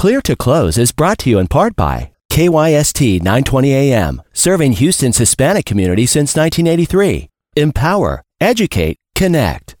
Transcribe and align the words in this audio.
Clear 0.00 0.22
to 0.22 0.34
Close 0.34 0.78
is 0.78 0.92
brought 0.92 1.18
to 1.18 1.28
you 1.28 1.38
in 1.38 1.46
part 1.46 1.76
by 1.76 2.12
KYST 2.30 3.18
920 3.18 3.74
AM, 3.74 4.22
serving 4.32 4.72
Houston's 4.72 5.18
Hispanic 5.18 5.66
community 5.66 6.06
since 6.06 6.34
1983. 6.34 7.28
Empower, 7.54 8.22
educate, 8.40 8.96
connect. 9.14 9.76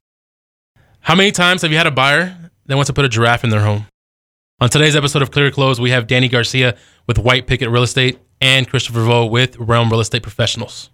How 1.00 1.14
many 1.14 1.32
times 1.32 1.62
have 1.62 1.70
you 1.70 1.78
had 1.78 1.86
a 1.86 1.90
buyer 1.90 2.36
that 2.66 2.76
wants 2.76 2.88
to 2.88 2.92
put 2.92 3.06
a 3.06 3.08
giraffe 3.08 3.44
in 3.44 3.48
their 3.48 3.62
home? 3.62 3.86
On 4.60 4.68
today's 4.68 4.94
episode 4.94 5.22
of 5.22 5.30
Clear 5.30 5.46
to 5.46 5.54
Close, 5.54 5.80
we 5.80 5.88
have 5.88 6.06
Danny 6.06 6.28
Garcia 6.28 6.76
with 7.06 7.18
White 7.18 7.46
Picket 7.46 7.70
Real 7.70 7.84
Estate 7.84 8.18
and 8.42 8.68
Christopher 8.68 9.00
Vo 9.00 9.24
with 9.24 9.56
Realm 9.56 9.88
Real 9.88 10.00
Estate 10.00 10.22
Professionals. 10.22 10.90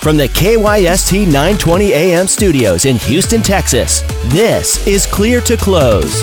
From 0.00 0.18
the 0.18 0.28
KYST 0.34 1.24
920 1.24 1.90
AM 1.94 2.26
studios 2.26 2.84
in 2.84 2.96
Houston, 2.96 3.40
Texas, 3.40 4.02
this 4.26 4.86
is 4.86 5.06
Clear 5.06 5.40
to 5.40 5.56
Close. 5.56 6.22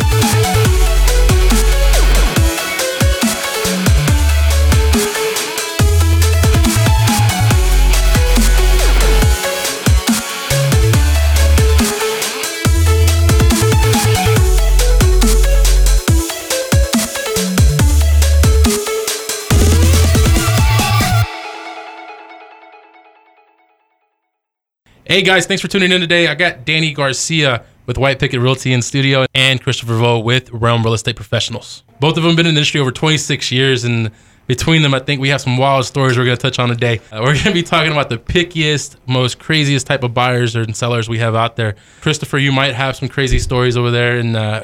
Hey 25.11 25.23
guys, 25.23 25.45
thanks 25.45 25.61
for 25.61 25.67
tuning 25.67 25.91
in 25.91 25.99
today. 25.99 26.27
I 26.29 26.35
got 26.35 26.63
Danny 26.63 26.93
Garcia 26.93 27.65
with 27.85 27.97
White 27.97 28.17
Picket 28.17 28.39
Realty 28.39 28.71
in 28.71 28.81
studio 28.81 29.25
and 29.35 29.61
Christopher 29.61 29.95
Vo 29.95 30.19
with 30.19 30.49
Realm 30.51 30.83
Real 30.83 30.93
Estate 30.93 31.17
Professionals. 31.17 31.83
Both 31.99 32.15
of 32.15 32.23
them 32.23 32.37
been 32.37 32.45
in 32.45 32.55
the 32.55 32.59
industry 32.59 32.79
over 32.79 32.91
26 32.91 33.51
years, 33.51 33.83
and 33.83 34.11
between 34.47 34.83
them, 34.83 34.93
I 34.93 34.99
think 34.99 35.19
we 35.19 35.27
have 35.27 35.41
some 35.41 35.57
wild 35.57 35.83
stories 35.85 36.17
we're 36.17 36.23
going 36.23 36.37
to 36.37 36.41
touch 36.41 36.59
on 36.59 36.69
today. 36.69 37.01
Uh, 37.11 37.19
we're 37.19 37.33
going 37.33 37.43
to 37.43 37.53
be 37.53 37.61
talking 37.61 37.91
about 37.91 38.07
the 38.07 38.19
pickiest, 38.19 38.95
most 39.05 39.37
craziest 39.37 39.85
type 39.85 40.03
of 40.03 40.13
buyers 40.13 40.55
and 40.55 40.73
sellers 40.73 41.09
we 41.09 41.17
have 41.17 41.35
out 41.35 41.57
there. 41.57 41.75
Christopher, 41.99 42.37
you 42.37 42.53
might 42.53 42.73
have 42.73 42.95
some 42.95 43.09
crazy 43.09 43.39
stories 43.39 43.75
over 43.75 43.91
there, 43.91 44.17
and 44.17 44.37
uh, 44.37 44.63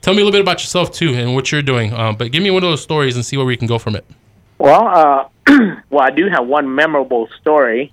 tell 0.00 0.14
me 0.14 0.22
a 0.22 0.24
little 0.24 0.30
bit 0.30 0.42
about 0.42 0.60
yourself 0.60 0.92
too 0.92 1.12
and 1.14 1.34
what 1.34 1.50
you're 1.50 1.60
doing. 1.60 1.92
Um, 1.92 2.14
but 2.14 2.30
give 2.30 2.44
me 2.44 2.52
one 2.52 2.62
of 2.62 2.70
those 2.70 2.82
stories 2.84 3.16
and 3.16 3.26
see 3.26 3.36
where 3.36 3.46
we 3.46 3.56
can 3.56 3.66
go 3.66 3.80
from 3.80 3.96
it. 3.96 4.06
Well, 4.58 4.86
uh, 4.86 5.28
well, 5.90 6.04
I 6.04 6.10
do 6.12 6.28
have 6.28 6.46
one 6.46 6.72
memorable 6.72 7.28
story, 7.40 7.92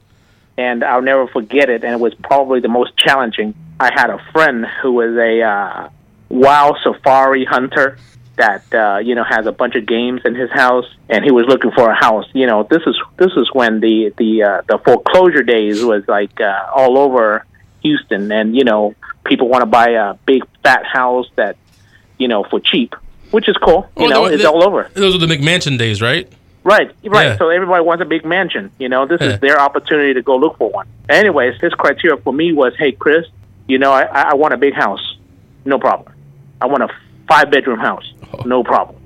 and 0.65 0.83
I'll 0.83 1.01
never 1.13 1.25
forget 1.27 1.67
it. 1.69 1.83
And 1.85 1.93
it 1.93 1.99
was 2.07 2.13
probably 2.29 2.59
the 2.67 2.73
most 2.79 2.91
challenging. 2.97 3.49
I 3.79 3.89
had 3.99 4.09
a 4.09 4.19
friend 4.33 4.65
who 4.81 4.91
was 5.01 5.13
a 5.15 5.33
uh, 5.41 5.89
wild 6.29 6.75
safari 6.83 7.45
hunter 7.45 7.97
that 8.35 8.63
uh, 8.73 8.97
you 9.07 9.15
know 9.15 9.23
has 9.35 9.45
a 9.47 9.51
bunch 9.61 9.75
of 9.75 9.85
games 9.85 10.21
in 10.25 10.33
his 10.35 10.51
house, 10.51 10.85
and 11.09 11.19
he 11.27 11.31
was 11.31 11.45
looking 11.51 11.71
for 11.71 11.89
a 11.89 11.95
house. 12.07 12.25
You 12.33 12.47
know, 12.49 12.59
this 12.73 12.83
is 12.85 12.95
this 13.17 13.31
is 13.41 13.47
when 13.53 13.79
the 13.79 14.13
the 14.17 14.31
uh, 14.43 14.61
the 14.67 14.77
foreclosure 14.85 15.43
days 15.43 15.83
was 15.83 16.03
like 16.07 16.39
uh, 16.41 16.69
all 16.79 16.97
over 16.97 17.45
Houston, 17.81 18.31
and 18.31 18.55
you 18.55 18.63
know 18.63 18.95
people 19.25 19.47
want 19.47 19.61
to 19.61 19.65
buy 19.65 19.89
a 19.91 20.13
big 20.25 20.43
fat 20.63 20.83
house 20.85 21.27
that 21.35 21.55
you 22.17 22.27
know 22.27 22.43
for 22.49 22.59
cheap, 22.59 22.95
which 23.31 23.47
is 23.49 23.57
cool. 23.57 23.89
You 23.97 24.05
Oh, 24.05 24.09
know, 24.09 24.27
the- 24.27 24.33
it's 24.35 24.43
the- 24.43 24.51
all 24.51 24.63
over. 24.63 24.89
Those 24.93 25.15
are 25.15 25.23
the 25.25 25.31
McMansion 25.33 25.77
days, 25.77 26.01
right? 26.01 26.31
Right, 26.63 26.91
right. 27.05 27.25
Yeah. 27.27 27.37
So 27.37 27.49
everybody 27.49 27.83
wants 27.83 28.01
a 28.01 28.05
big 28.05 28.25
mansion. 28.25 28.71
You 28.77 28.89
know, 28.89 29.05
this 29.05 29.21
Yeah. 29.21 29.27
is 29.35 29.39
their 29.39 29.59
opportunity 29.59 30.13
to 30.15 30.21
go 30.21 30.35
look 30.37 30.57
for 30.57 30.69
one. 30.69 30.87
Anyways, 31.07 31.59
his 31.61 31.73
criteria 31.73 32.17
for 32.17 32.33
me 32.33 32.51
was, 32.53 32.73
hey, 32.77 32.91
Chris, 32.91 33.25
you 33.67 33.77
know, 33.79 33.91
I, 33.91 34.03
I 34.31 34.33
want 34.35 34.53
a 34.53 34.57
big 34.57 34.73
house, 34.73 35.15
no 35.65 35.79
problem. 35.79 36.13
I 36.61 36.65
want 36.67 36.83
a 36.83 36.89
five 37.27 37.49
bedroom 37.51 37.79
house, 37.79 38.11
Oh. 38.33 38.43
no 38.43 38.63
problem. 38.63 38.97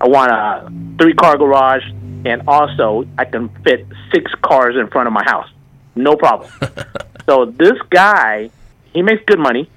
I 0.00 0.06
want 0.08 0.30
a 0.32 0.70
three 0.98 1.14
car 1.14 1.36
garage, 1.38 1.84
and 2.24 2.42
also 2.46 3.06
I 3.16 3.24
can 3.24 3.48
fit 3.64 3.86
six 4.12 4.30
cars 4.42 4.76
in 4.76 4.88
front 4.88 5.06
of 5.06 5.12
my 5.12 5.24
house, 5.24 5.48
no 5.94 6.16
problem. 6.16 6.50
so 7.26 7.46
this 7.46 7.78
guy, 7.90 8.50
he 8.92 9.02
makes 9.02 9.22
good 9.26 9.38
money, 9.38 9.70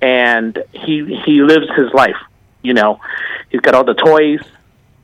and 0.00 0.62
he 0.72 1.20
he 1.24 1.40
lives 1.42 1.66
his 1.76 1.92
life. 1.94 2.16
You 2.62 2.74
know, 2.74 3.00
he's 3.50 3.60
got 3.60 3.74
all 3.74 3.84
the 3.84 3.94
toys, 3.94 4.40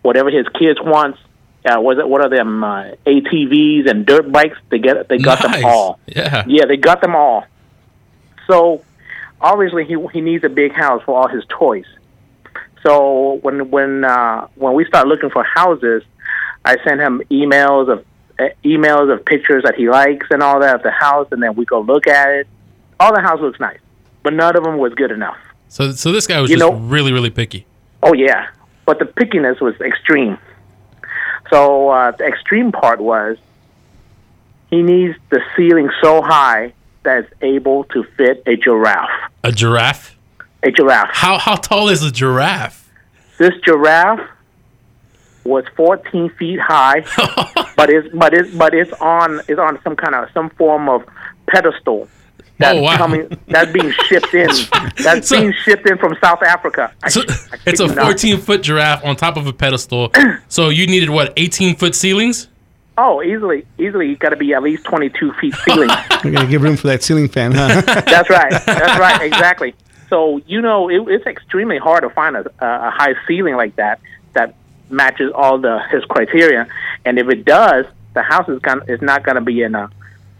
whatever 0.03 0.31
his 0.31 0.47
kids 0.59 0.79
wants. 0.81 1.19
Uh, 1.65 1.79
was 1.81 1.99
it 1.99 2.09
what 2.09 2.23
are 2.23 2.31
them 2.31 2.65
uh, 2.65 2.93
ATVs 3.07 3.89
and 3.91 4.07
dirt 4.07 4.31
bikes? 4.33 4.57
They 4.71 4.79
get 4.79 5.09
they 5.09 5.19
got 5.19 5.43
Nice. 5.45 5.57
them 5.57 5.65
all. 5.67 5.99
Yeah. 6.07 6.45
Yeah, 6.47 6.65
they 6.67 6.77
got 6.77 7.01
them 7.03 7.15
all. 7.15 7.45
So 8.47 8.83
obviously 9.41 9.85
he 9.85 9.97
he 10.13 10.21
needs 10.21 10.45
a 10.45 10.49
big 10.49 10.73
house 10.73 11.03
for 11.05 11.19
all 11.21 11.29
his 11.29 11.45
toys. 11.49 11.87
So 12.83 13.39
when 13.43 13.71
when 13.71 14.05
uh, 14.05 14.49
when 14.55 14.75
we 14.75 14.85
start 14.87 15.07
looking 15.07 15.31
for 15.31 15.45
houses, 15.45 16.03
I 16.65 16.77
send 16.83 17.01
him 17.01 17.23
emails 17.31 17.91
of 17.93 18.05
uh, 18.39 18.49
emails 18.65 19.13
of 19.13 19.25
pictures 19.27 19.65
that 19.65 19.75
he 19.75 19.89
likes 19.91 20.27
and 20.31 20.43
all 20.43 20.61
that 20.61 20.77
of 20.77 20.83
the 20.83 20.91
house, 20.91 21.29
and 21.31 21.43
then 21.43 21.55
we 21.57 21.67
go 21.67 21.81
look 21.81 22.07
at 22.07 22.29
it. 22.31 22.47
All 22.99 23.15
the 23.15 23.21
house 23.21 23.41
looks 23.41 23.61
nice, 23.61 23.79
but 24.23 24.33
none 24.33 24.57
of 24.57 24.65
them 24.65 24.79
was 24.79 24.95
good 24.95 25.11
enough. 25.11 25.37
So, 25.69 25.93
so 25.93 26.11
this 26.11 26.27
guy 26.27 26.41
was 26.41 26.51
You 26.51 26.57
just 26.57 26.71
know- 26.73 26.79
really, 26.79 27.13
really 27.13 27.31
picky. 27.31 27.67
Oh 28.03 28.15
yeah, 28.15 28.49
but 28.87 28.99
the 28.99 29.05
pickiness 29.05 29.61
was 29.61 29.79
extreme. 29.83 30.39
So 31.51 31.91
uh, 31.91 32.13
the 32.13 32.25
extreme 32.25 32.73
part 32.73 33.01
was 33.01 33.37
he 34.71 34.83
needs 34.83 35.19
the 35.31 35.41
ceiling 35.57 35.91
so 36.01 36.23
high 36.23 36.73
that 37.03 37.25
it's 37.25 37.33
able 37.43 37.85
to 37.85 38.05
fit 38.17 38.43
a 38.47 38.57
giraffe. 38.57 39.11
A 39.43 39.53
giraffe? 39.53 40.17
A 40.63 40.71
giraffe. 40.71 41.11
How 41.13 41.39
how 41.39 41.57
tall 41.57 41.89
is 41.89 42.03
a 42.03 42.11
giraffe? 42.11 42.89
This 43.39 43.55
giraffe 43.65 44.21
was 45.45 45.65
14 45.75 46.31
feet 46.31 46.61
high, 46.61 47.01
but 47.77 47.91
it's 47.91 48.15
but 48.15 48.35
it's 48.35 48.55
but 48.55 48.75
it's 48.75 48.93
on 49.01 49.41
is 49.49 49.59
on 49.59 49.81
some 49.83 49.97
kind 49.97 50.15
of 50.15 50.29
some 50.33 50.51
form 50.51 50.89
of 50.89 51.05
pedestal. 51.47 52.09
That's 52.61 52.79
Oh, 52.79 52.83
wow. 52.83 52.97
coming. 52.99 53.27
That's 53.49 53.73
being 53.73 53.91
shipped 54.07 54.33
in. 54.35 54.49
That's 55.03 55.29
So- 55.29 55.41
being 55.41 55.53
shipped 55.65 55.89
in 55.89 55.99
from 55.99 56.15
South 56.23 56.43
Africa. 56.43 56.93
I- 57.03 57.09
So, 57.09 57.23
I 57.23 57.57
it's 57.67 57.81
a 57.81 57.87
you 57.87 57.95
not. 57.95 58.05
14 58.05 58.39
foot 58.39 58.63
giraffe 58.63 59.05
on 59.05 59.17
top 59.17 59.37
of 59.37 59.47
a 59.47 59.53
pedestal. 59.53 60.13
so 60.49 60.69
you 60.69 60.87
needed 60.87 61.11
what 61.11 61.33
18 61.37 61.77
foot 61.77 61.95
ceilings? 61.95 62.49
Oh, 62.99 63.23
easily, 63.23 63.65
easily. 63.79 64.09
You 64.11 64.17
got 64.17 64.29
to 64.29 64.37
be 64.37 64.53
at 64.53 64.63
least 64.63 64.85
22 64.85 65.33
feet 65.41 65.55
ceiling. 65.65 65.89
We 66.25 66.33
gotta 66.33 66.47
give 66.47 66.61
room 66.63 66.77
for 66.77 66.89
that 66.89 67.03
ceiling 67.03 67.29
fan, 67.29 67.53
huh? 67.53 67.81
That's 67.87 68.29
right. 68.29 68.51
That's 68.67 69.01
right. 69.01 69.23
Exactly. 69.23 69.75
So 70.11 70.43
you 70.47 70.61
know, 70.61 70.91
it, 70.91 71.09
it's 71.09 71.25
extremely 71.27 71.79
hard 71.79 72.03
to 72.03 72.11
find 72.11 72.37
a, 72.37 72.45
a 72.61 72.91
high 72.91 73.15
ceiling 73.27 73.57
like 73.57 73.75
that 73.77 74.01
that 74.35 74.55
matches 74.91 75.33
all 75.35 75.57
the 75.57 75.79
his 75.91 76.05
criteria. 76.05 76.67
And 77.07 77.19
if 77.19 77.31
it 77.31 77.47
does, 77.47 77.87
the 78.13 78.21
house 78.23 78.49
is 78.51 78.59
gonna 78.59 78.85
is 78.87 79.01
not 79.01 79.23
going 79.23 79.37
to 79.37 79.41
be 79.41 79.63
in 79.63 79.75
a 79.75 79.89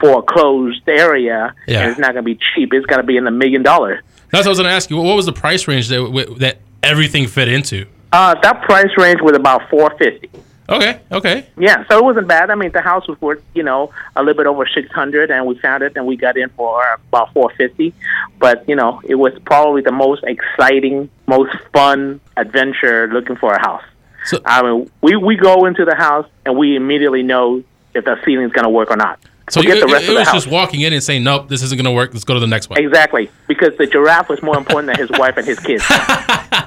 foreclosed 0.01 0.89
area, 0.89 1.55
Yeah. 1.67 1.81
and 1.83 1.91
it's 1.91 2.01
not 2.01 2.13
going 2.15 2.25
to 2.25 2.35
be 2.35 2.39
cheap. 2.55 2.73
It's 2.73 2.87
going 2.87 3.01
to 3.01 3.07
be 3.07 3.17
in 3.17 3.25
the 3.25 3.31
million 3.31 3.63
dollar. 3.63 4.03
That's 4.31 4.45
what 4.45 4.47
I 4.47 4.49
was 4.51 4.59
going 4.59 4.69
to 4.71 4.75
ask 4.75 4.91
you. 4.91 4.97
What 4.97 5.15
was 5.17 5.27
the 5.27 5.33
price 5.33 5.69
range 5.69 5.89
that 5.89 6.37
that 6.39 6.59
everything 6.83 7.27
fit 7.27 7.49
into? 7.49 7.87
Uh, 8.13 8.35
that 8.43 8.63
price 8.63 8.91
range 8.97 9.21
was 9.21 9.37
about 9.37 9.69
four 9.71 9.91
fifty. 9.99 10.31
Okay, 10.69 11.01
okay. 11.11 11.47
Yeah, 11.59 11.85
so 11.89 11.99
it 11.99 12.05
wasn't 12.05 12.29
bad. 12.29 12.49
I 12.49 12.55
mean, 12.55 12.71
the 12.71 12.81
house 12.81 13.09
was 13.09 13.21
worth 13.21 13.43
you 13.55 13.65
know 13.65 13.91
a 14.15 14.23
little 14.23 14.37
bit 14.41 14.47
over 14.47 14.67
six 14.73 14.89
hundred, 14.93 15.31
and 15.33 15.47
we 15.47 15.59
found 15.59 15.83
it, 15.83 15.93
and 15.97 16.07
we 16.07 16.17
got 16.17 16.37
in 16.37 16.49
for 16.51 16.81
about 17.09 17.33
four 17.33 17.51
fifty. 17.57 17.93
But 18.39 18.69
you 18.69 18.77
know, 18.77 19.01
it 19.05 19.17
was 19.17 19.33
probably 19.45 19.83
the 19.83 19.91
most 19.93 20.23
exciting, 20.25 21.11
most 21.27 21.53
fun 21.73 22.21
adventure 22.37 23.09
looking 23.13 23.35
for 23.37 23.53
a 23.55 23.61
house. 23.61 23.83
So- 24.27 24.41
I 24.45 24.63
mean, 24.63 24.89
we 25.03 25.17
we 25.17 25.35
go 25.37 25.65
into 25.67 25.85
the 25.85 25.97
house, 25.97 26.29
and 26.47 26.57
we 26.57 26.77
immediately 26.77 27.25
know 27.25 27.65
if 27.95 28.05
the 28.05 28.17
ceiling's 28.25 28.53
going 28.53 28.63
to 28.65 28.71
work 28.71 28.91
or 28.93 28.97
not. 28.97 29.19
So 29.51 29.61
Forget 29.61 29.77
you, 29.79 29.87
the 29.87 29.93
rest 29.93 30.05
it, 30.05 30.09
of 30.11 30.15
the 30.15 30.21
was 30.21 30.29
house. 30.29 30.45
just 30.45 30.47
walking 30.53 30.81
in 30.83 30.93
and 30.93 31.03
saying, 31.03 31.25
"Nope, 31.25 31.49
this 31.49 31.63
isn't 31.63 31.77
going 31.77 31.85
to 31.85 31.91
work. 31.91 32.13
Let's 32.13 32.25
go 32.25 32.35
to 32.35 32.41
the 32.41 32.47
next 32.47 32.69
one." 32.71 32.79
Exactly, 32.83 33.31
because 33.49 33.77
the 33.79 33.87
giraffe 33.87 34.29
was 34.29 34.43
more 34.43 34.57
important 34.57 34.87
than 34.97 35.07
his 35.09 35.11
wife 35.19 35.37
and 35.37 35.47
his 35.47 35.59
kids. 35.59 35.85
How, 35.89 36.63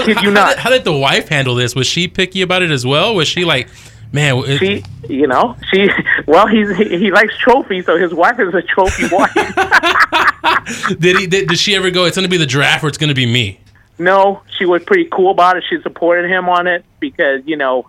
I 0.00 0.02
kid 0.04 0.16
you 0.22 0.28
how 0.28 0.30
not. 0.30 0.48
Did, 0.50 0.58
how 0.58 0.70
did 0.70 0.84
the 0.84 0.92
wife 0.96 1.28
handle 1.28 1.54
this? 1.54 1.74
Was 1.74 1.86
she 1.86 2.08
picky 2.08 2.42
about 2.42 2.62
it 2.62 2.70
as 2.70 2.86
well? 2.86 3.14
Was 3.14 3.26
she 3.28 3.44
like, 3.44 3.68
man? 4.12 4.36
It, 4.46 4.58
She, 4.58 4.84
you 5.08 5.26
know, 5.26 5.56
she. 5.72 5.88
Well, 6.26 6.46
he's 6.46 6.76
he, 6.76 6.98
he 6.98 7.10
likes 7.10 7.36
trophies, 7.38 7.86
so 7.86 7.96
his 7.98 8.14
wife 8.14 8.38
is 8.38 8.54
a 8.54 8.62
trophy 8.62 9.08
wife. 9.10 9.34
did 10.98 11.16
he? 11.18 11.26
Did, 11.26 11.48
did 11.48 11.58
she 11.58 11.74
ever 11.74 11.90
go? 11.90 12.04
It's 12.04 12.16
going 12.16 12.24
to 12.24 12.30
be 12.30 12.36
the 12.36 12.46
giraffe, 12.46 12.84
or 12.84 12.88
it's 12.88 12.98
going 12.98 13.08
to 13.08 13.14
be 13.14 13.26
me. 13.26 13.60
No, 13.98 14.42
she 14.56 14.64
was 14.64 14.84
pretty 14.84 15.06
cool 15.10 15.30
about 15.32 15.56
it. 15.56 15.64
She 15.68 15.80
supported 15.82 16.30
him 16.30 16.48
on 16.48 16.66
it 16.66 16.84
because 17.00 17.42
you 17.46 17.56
know 17.56 17.88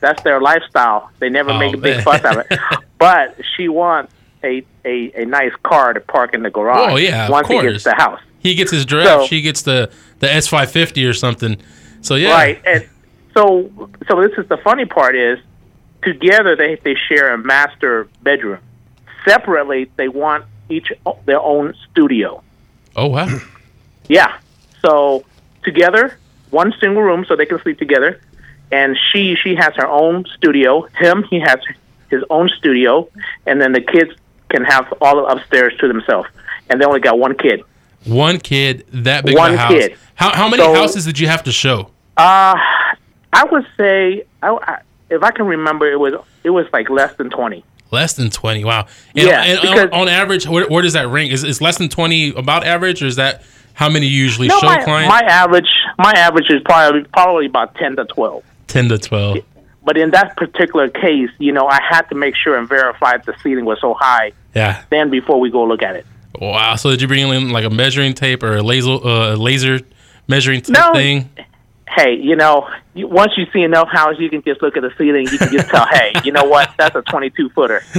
that's 0.00 0.22
their 0.22 0.40
lifestyle. 0.40 1.10
They 1.18 1.30
never 1.30 1.52
Oh, 1.52 1.58
make 1.58 1.74
a 1.74 1.78
big 1.78 2.02
fuss 2.02 2.22
out 2.24 2.38
of 2.38 2.46
it. 2.50 2.58
But 2.98 3.36
she 3.56 3.68
wants 3.68 4.12
a, 4.42 4.64
a 4.84 5.22
a 5.22 5.24
nice 5.26 5.52
car 5.62 5.92
to 5.92 6.00
park 6.00 6.34
in 6.34 6.42
the 6.42 6.50
garage. 6.50 6.92
Oh, 6.92 6.96
yeah, 6.96 7.24
of 7.26 7.30
once 7.30 7.48
he 7.48 7.60
gets 7.60 7.84
the 7.84 7.94
house. 7.94 8.20
He 8.38 8.54
gets 8.54 8.70
his 8.70 8.84
giraffe. 8.84 9.06
So- 9.22 9.26
she 9.26 9.40
gets 9.42 9.62
the 9.62 9.90
the 10.20 10.32
S 10.32 10.46
five 10.48 10.70
fifty 10.70 11.04
or 11.06 11.12
something. 11.12 11.58
So 12.00 12.14
yeah, 12.14 12.30
Right, 12.32 12.62
and 12.64 12.88
so 13.34 13.70
so 14.08 14.20
this 14.22 14.38
is 14.38 14.46
the 14.48 14.56
funny 14.58 14.84
part 14.84 15.16
is 15.16 15.38
together 16.02 16.54
they 16.56 16.76
they 16.76 16.94
share 16.94 17.34
a 17.34 17.38
master 17.38 18.08
bedroom. 18.22 18.60
Separately, 19.26 19.90
they 19.96 20.08
want 20.08 20.44
each 20.68 20.92
their 21.24 21.40
own 21.40 21.74
studio. 21.90 22.42
Oh 22.94 23.08
wow. 23.08 23.28
Yeah. 24.08 24.38
So 24.82 25.24
together 25.64 26.16
one 26.50 26.72
single 26.80 27.02
room 27.02 27.24
so 27.26 27.34
they 27.34 27.46
can 27.46 27.60
sleep 27.60 27.78
together, 27.78 28.20
and 28.70 28.96
she 29.10 29.34
she 29.34 29.56
has 29.56 29.74
her 29.74 29.86
own 29.88 30.24
studio. 30.36 30.82
Him 30.96 31.24
he 31.24 31.40
has 31.40 31.58
his 32.10 32.22
own 32.30 32.48
studio, 32.50 33.08
and 33.46 33.60
then 33.60 33.72
the 33.72 33.80
kids 33.80 34.12
can 34.48 34.64
have 34.64 34.92
all 35.00 35.16
the 35.16 35.24
upstairs 35.24 35.74
to 35.80 35.88
themselves. 35.88 36.28
And 36.68 36.80
they 36.80 36.84
only 36.84 37.00
got 37.00 37.18
one 37.18 37.36
kid. 37.36 37.62
One 38.04 38.38
kid, 38.38 38.84
that 38.92 39.24
big 39.24 39.36
One 39.36 39.50
of 39.50 39.54
a 39.56 39.58
house. 39.58 39.72
kid. 39.72 39.96
How 40.14 40.34
how 40.34 40.48
many 40.48 40.62
So- 40.62 40.74
houses 40.74 41.04
did 41.04 41.18
you 41.18 41.26
have 41.28 41.42
to 41.44 41.52
show? 41.52 41.90
Uh, 42.16 42.54
I 43.32 43.44
would 43.50 43.66
say, 43.76 44.24
I, 44.42 44.48
I, 44.50 44.78
if 45.10 45.22
I 45.22 45.30
can 45.30 45.46
remember, 45.46 45.90
it 45.90 45.98
was 45.98 46.14
it 46.44 46.50
was 46.50 46.66
like 46.72 46.88
less 46.90 47.14
than 47.16 47.30
twenty. 47.30 47.64
Less 47.90 48.14
than 48.14 48.30
twenty. 48.30 48.64
Wow. 48.64 48.86
And, 49.14 49.26
Yeah, 49.28 49.42
and 49.42 49.60
because- 49.60 49.90
on, 49.92 50.02
on 50.02 50.08
average, 50.08 50.46
where, 50.48 50.66
where 50.68 50.82
does 50.82 50.94
that 50.94 51.08
rank? 51.08 51.32
Is 51.32 51.44
is 51.44 51.60
less 51.60 51.78
than 51.78 51.88
twenty 51.88 52.30
about 52.30 52.64
average, 52.64 53.02
or 53.02 53.06
is 53.06 53.16
that 53.16 53.42
how 53.74 53.88
many 53.88 54.06
you 54.06 54.22
usually 54.22 54.48
No, 54.48 54.58
show 54.60 54.66
my, 54.66 54.82
clients? 54.82 55.08
my 55.10 55.20
average 55.28 55.68
my 55.98 56.12
average 56.12 56.46
is 56.50 56.62
probably 56.64 57.04
probably 57.12 57.46
about 57.46 57.74
ten 57.74 57.94
to 57.96 58.04
twelve. 58.06 58.42
Ten 58.68 58.88
to 58.88 58.98
twelve. 58.98 59.38
But 59.86 59.96
in 59.96 60.10
that 60.10 60.36
particular 60.36 60.88
case, 60.88 61.30
you 61.38 61.52
know, 61.52 61.66
I 61.68 61.78
had 61.80 62.02
to 62.10 62.14
make 62.16 62.34
sure 62.36 62.58
and 62.58 62.68
verify 62.68 63.12
that 63.16 63.24
the 63.24 63.34
ceiling 63.42 63.64
was 63.64 63.78
so 63.80 63.94
high. 63.94 64.32
Yeah. 64.54 64.82
Then 64.90 65.08
before 65.10 65.38
we 65.40 65.48
go 65.50 65.62
look 65.64 65.82
at 65.82 65.94
it. 65.96 66.04
Wow. 66.40 66.74
So 66.74 66.90
did 66.90 67.00
you 67.00 67.06
bring 67.08 67.26
in 67.28 67.50
like 67.50 67.64
a 67.64 67.70
measuring 67.70 68.12
tape 68.12 68.42
or 68.42 68.56
a 68.56 68.62
laser 68.62 68.90
uh, 68.90 69.34
laser 69.36 69.78
measuring 70.26 70.60
tape 70.62 70.74
No. 70.76 70.92
thing? 70.92 71.30
Hey, 71.88 72.14
you 72.16 72.34
know, 72.34 72.68
you, 72.94 73.06
once 73.06 73.32
you 73.38 73.46
see 73.52 73.62
enough 73.62 73.88
houses, 73.88 74.20
you 74.20 74.28
can 74.28 74.42
just 74.42 74.60
look 74.60 74.76
at 74.76 74.82
the 74.82 74.90
ceiling. 74.98 75.28
You 75.30 75.38
can 75.38 75.52
just 75.52 75.68
tell, 75.68 75.86
hey, 75.86 76.12
you 76.24 76.32
know 76.32 76.44
what? 76.44 76.68
That's 76.76 76.96
a 76.96 77.02
twenty-two 77.02 77.48
footer. 77.50 77.80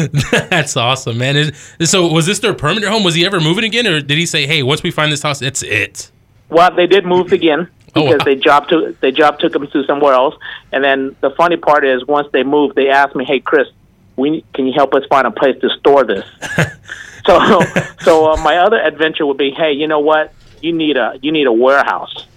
That's 0.49 0.75
awesome, 0.75 1.17
man. 1.17 1.37
Is- 1.37 1.73
so 1.89 2.05
was 2.11 2.25
this 2.25 2.39
their 2.39 2.53
permanent 2.53 2.91
home? 2.91 3.03
Was 3.05 3.15
he 3.15 3.25
ever 3.25 3.39
moving 3.39 3.63
again, 3.63 3.87
or 3.87 4.01
did 4.01 4.17
he 4.17 4.25
say, 4.25 4.45
"Hey, 4.45 4.61
once 4.61 4.83
we 4.83 4.91
find 4.91 5.09
this 5.11 5.23
house, 5.23 5.41
it's 5.41 5.63
it"? 5.63 6.11
Well, 6.49 6.75
they 6.75 6.85
did 6.85 7.05
move 7.05 7.31
again 7.31 7.69
Oh, 7.95 8.03
because 8.03 8.19
wow. 8.19 8.25
they 8.25 8.35
job 8.35 8.67
took 8.67 8.99
they 8.99 9.11
job 9.11 9.39
took 9.39 9.53
them 9.53 9.67
to 9.67 9.83
somewhere 9.85 10.13
else. 10.13 10.35
And 10.71 10.83
then 10.83 11.15
the 11.21 11.31
funny 11.31 11.57
part 11.57 11.85
is, 11.85 12.05
once 12.05 12.27
they 12.31 12.43
moved, 12.43 12.75
they 12.75 12.89
asked 12.89 13.15
me, 13.15 13.25
"Hey, 13.25 13.39
Chris, 13.39 13.67
we 14.15 14.43
can 14.53 14.67
you 14.67 14.73
help 14.73 14.93
us 14.93 15.03
find 15.09 15.25
a 15.25 15.31
place 15.31 15.59
to 15.61 15.69
store 15.79 16.03
this?" 16.03 16.25
so, 17.25 17.61
so 18.01 18.31
uh, 18.31 18.37
my 18.37 18.57
other 18.57 18.79
adventure 18.79 19.25
would 19.25 19.37
be, 19.37 19.51
"Hey, 19.51 19.71
you 19.71 19.87
know 19.87 19.99
what? 19.99 20.33
You 20.61 20.73
need 20.73 20.97
a 20.97 21.17
you 21.21 21.31
need 21.31 21.47
a 21.47 21.53
warehouse, 21.53 22.27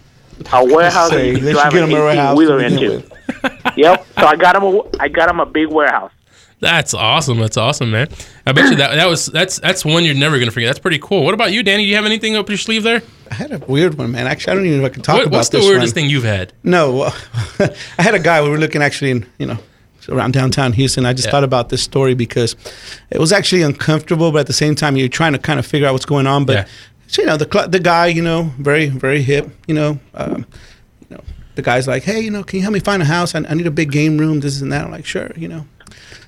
a 0.52 0.64
warehouse 0.64 1.10
that 1.10 1.16
Say, 1.16 1.30
you 1.30 1.38
can 1.38 1.52
drive 1.52 1.72
get 1.72 1.82
an 1.82 1.90
him 1.90 1.96
a 1.96 2.00
warehouse 2.00 2.16
eighteen 2.16 2.36
wheeler 2.36 2.62
into." 2.62 3.02
yep. 3.76 4.06
So 4.18 4.26
I 4.26 4.36
got 4.36 4.56
him 4.56 4.62
a 4.62 4.82
I 5.00 5.08
got 5.08 5.28
him 5.28 5.40
a 5.40 5.46
big 5.46 5.68
warehouse. 5.68 6.12
That's 6.60 6.92
awesome. 6.92 7.38
That's 7.38 7.56
awesome, 7.56 7.90
man. 7.90 8.08
I 8.46 8.52
bet 8.52 8.70
you 8.70 8.76
that 8.76 8.94
that 8.94 9.08
was 9.08 9.26
that's 9.26 9.58
that's 9.60 9.82
one 9.84 10.04
you're 10.04 10.14
never 10.14 10.38
gonna 10.38 10.50
forget. 10.50 10.68
That's 10.68 10.78
pretty 10.78 10.98
cool. 10.98 11.24
What 11.24 11.32
about 11.34 11.52
you, 11.52 11.62
Danny? 11.62 11.84
Do 11.84 11.88
you 11.88 11.96
have 11.96 12.04
anything 12.04 12.36
up 12.36 12.48
your 12.48 12.58
sleeve 12.58 12.82
there? 12.82 13.02
I 13.30 13.34
had 13.34 13.52
a 13.52 13.58
weird 13.60 13.94
one, 13.96 14.10
man. 14.12 14.26
Actually, 14.26 14.50
I 14.52 14.54
don't 14.56 14.66
even 14.66 14.80
know 14.80 14.84
if 14.86 14.90
I 14.92 14.94
can 14.94 15.02
talk 15.02 15.16
What, 15.16 15.26
about 15.28 15.36
what's 15.38 15.48
the 15.48 15.60
weirdest 15.60 15.94
one. 15.96 16.02
thing 16.02 16.10
you've 16.10 16.24
had? 16.24 16.52
No, 16.62 16.92
well, 16.96 17.16
I 17.98 18.02
had 18.02 18.14
a 18.14 18.18
guy. 18.18 18.42
We 18.42 18.50
were 18.50 18.58
looking 18.58 18.82
actually 18.82 19.10
in, 19.12 19.26
you 19.38 19.46
know, 19.46 19.58
around 20.10 20.32
downtown 20.32 20.72
Houston. 20.74 21.06
I 21.06 21.12
just 21.14 21.26
Yeah. 21.26 21.30
thought 21.30 21.44
about 21.44 21.70
this 21.70 21.82
story 21.82 22.12
because 22.14 22.56
it 23.10 23.18
was 23.18 23.32
actually 23.32 23.62
uncomfortable, 23.62 24.30
but 24.32 24.40
at 24.40 24.46
the 24.46 24.52
same 24.52 24.74
time, 24.74 24.96
you're 24.96 25.08
trying 25.08 25.32
to 25.32 25.38
kind 25.38 25.58
of 25.58 25.64
figure 25.66 25.86
out 25.88 25.92
what's 25.92 26.04
going 26.04 26.26
on. 26.26 26.44
But 26.44 26.52
Yeah. 26.56 26.64
so, 27.06 27.22
you 27.22 27.26
know, 27.28 27.36
the 27.38 27.66
the 27.70 27.80
guy, 27.80 28.08
you 28.08 28.20
know, 28.22 28.52
very 28.58 28.88
very 28.88 29.22
hip. 29.22 29.48
You 29.66 29.74
know, 29.74 29.98
um, 30.14 30.44
you 31.08 31.16
know, 31.16 31.22
the 31.54 31.62
guy's 31.62 31.88
like, 31.88 32.02
hey, 32.02 32.20
you 32.20 32.30
know, 32.30 32.42
can 32.42 32.58
you 32.58 32.62
help 32.64 32.74
me 32.74 32.80
find 32.80 33.00
a 33.00 33.06
house? 33.06 33.34
I, 33.34 33.38
I 33.48 33.54
need 33.54 33.66
a 33.66 33.70
big 33.70 33.90
game 33.92 34.18
room. 34.18 34.40
This 34.40 34.60
and 34.60 34.70
that. 34.72 34.84
I'm 34.84 34.90
like, 34.90 35.06
sure, 35.06 35.30
you 35.36 35.48
know. 35.48 35.64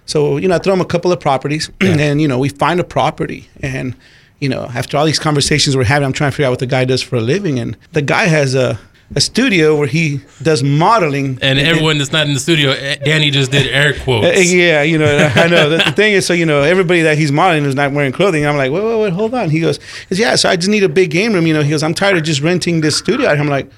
So 0.07 0.37
you 0.37 0.49
know, 0.49 0.57
I 0.57 0.59
throw 0.59 0.73
him 0.73 0.81
a 0.81 0.87
couple 0.87 1.13
of 1.13 1.21
properties, 1.21 1.71
and 1.81 2.21
you 2.21 2.29
know, 2.29 2.39
we 2.39 2.49
find 2.49 2.81
a 2.81 2.85
property, 2.85 3.49
and 3.61 3.95
you 4.41 4.49
know, 4.49 4.65
after 4.75 4.97
all 4.97 5.05
these 5.05 5.19
conversations 5.19 5.77
we're 5.77 5.85
having, 5.85 6.07
I'm 6.07 6.13
trying 6.13 6.31
to 6.31 6.37
figure 6.37 6.47
out 6.47 6.51
what 6.51 6.59
the 6.59 6.67
guy 6.67 6.85
does 6.85 7.03
for 7.03 7.17
a 7.17 7.21
living, 7.21 7.59
and 7.59 7.77
the 7.93 8.03
guy 8.03 8.25
has 8.25 8.55
a 8.55 8.79
a 9.15 9.21
studio 9.21 9.77
where 9.77 9.87
he 9.87 10.21
does 10.43 10.63
modeling, 10.63 11.39
And 11.43 11.59
everyone 11.59 11.99
that's 11.99 12.13
not 12.13 12.27
in 12.27 12.35
the 12.35 12.41
studio, 12.41 12.71
eh, 12.71 12.97
Danny 12.97 13.31
just 13.31 13.51
did 13.51 13.67
air 13.67 13.93
quotes. 14.05 14.27
Uh, 14.27 14.41
yeah, 14.41 14.83
you 14.83 14.99
know, 14.99 15.31
I 15.35 15.49
know. 15.49 15.69
The, 15.69 15.79
the 15.79 15.93
thing 15.93 16.13
is, 16.15 16.27
so 16.27 16.33
you 16.33 16.47
know, 16.47 16.63
everybody 16.63 17.03
that 17.03 17.19
he's 17.19 17.31
modeling 17.33 17.65
is 17.65 17.75
not 17.75 17.93
wearing 17.93 18.13
clothing. 18.13 18.47
I'm 18.47 18.57
like, 18.57 18.73
wait, 18.73 18.83
wait, 18.83 19.01
wait, 19.01 19.13
hold 19.13 19.35
on. 19.35 19.51
He 19.51 19.61
goes, 19.61 19.79
yeah. 20.09 20.37
So 20.37 20.49
I 20.49 20.57
just 20.57 20.69
need 20.69 20.83
a 20.83 20.89
big 20.89 21.11
game 21.11 21.35
room. 21.35 21.47
You 21.47 21.55
know, 21.55 21.63
he 21.63 21.71
goes, 21.71 21.83
I'm 21.83 21.95
tired 21.95 22.17
of 22.17 22.23
just 22.23 22.41
renting 22.41 22.81
this 22.81 22.97
studio. 22.97 23.29
I'm 23.29 23.49
like, 23.49 23.71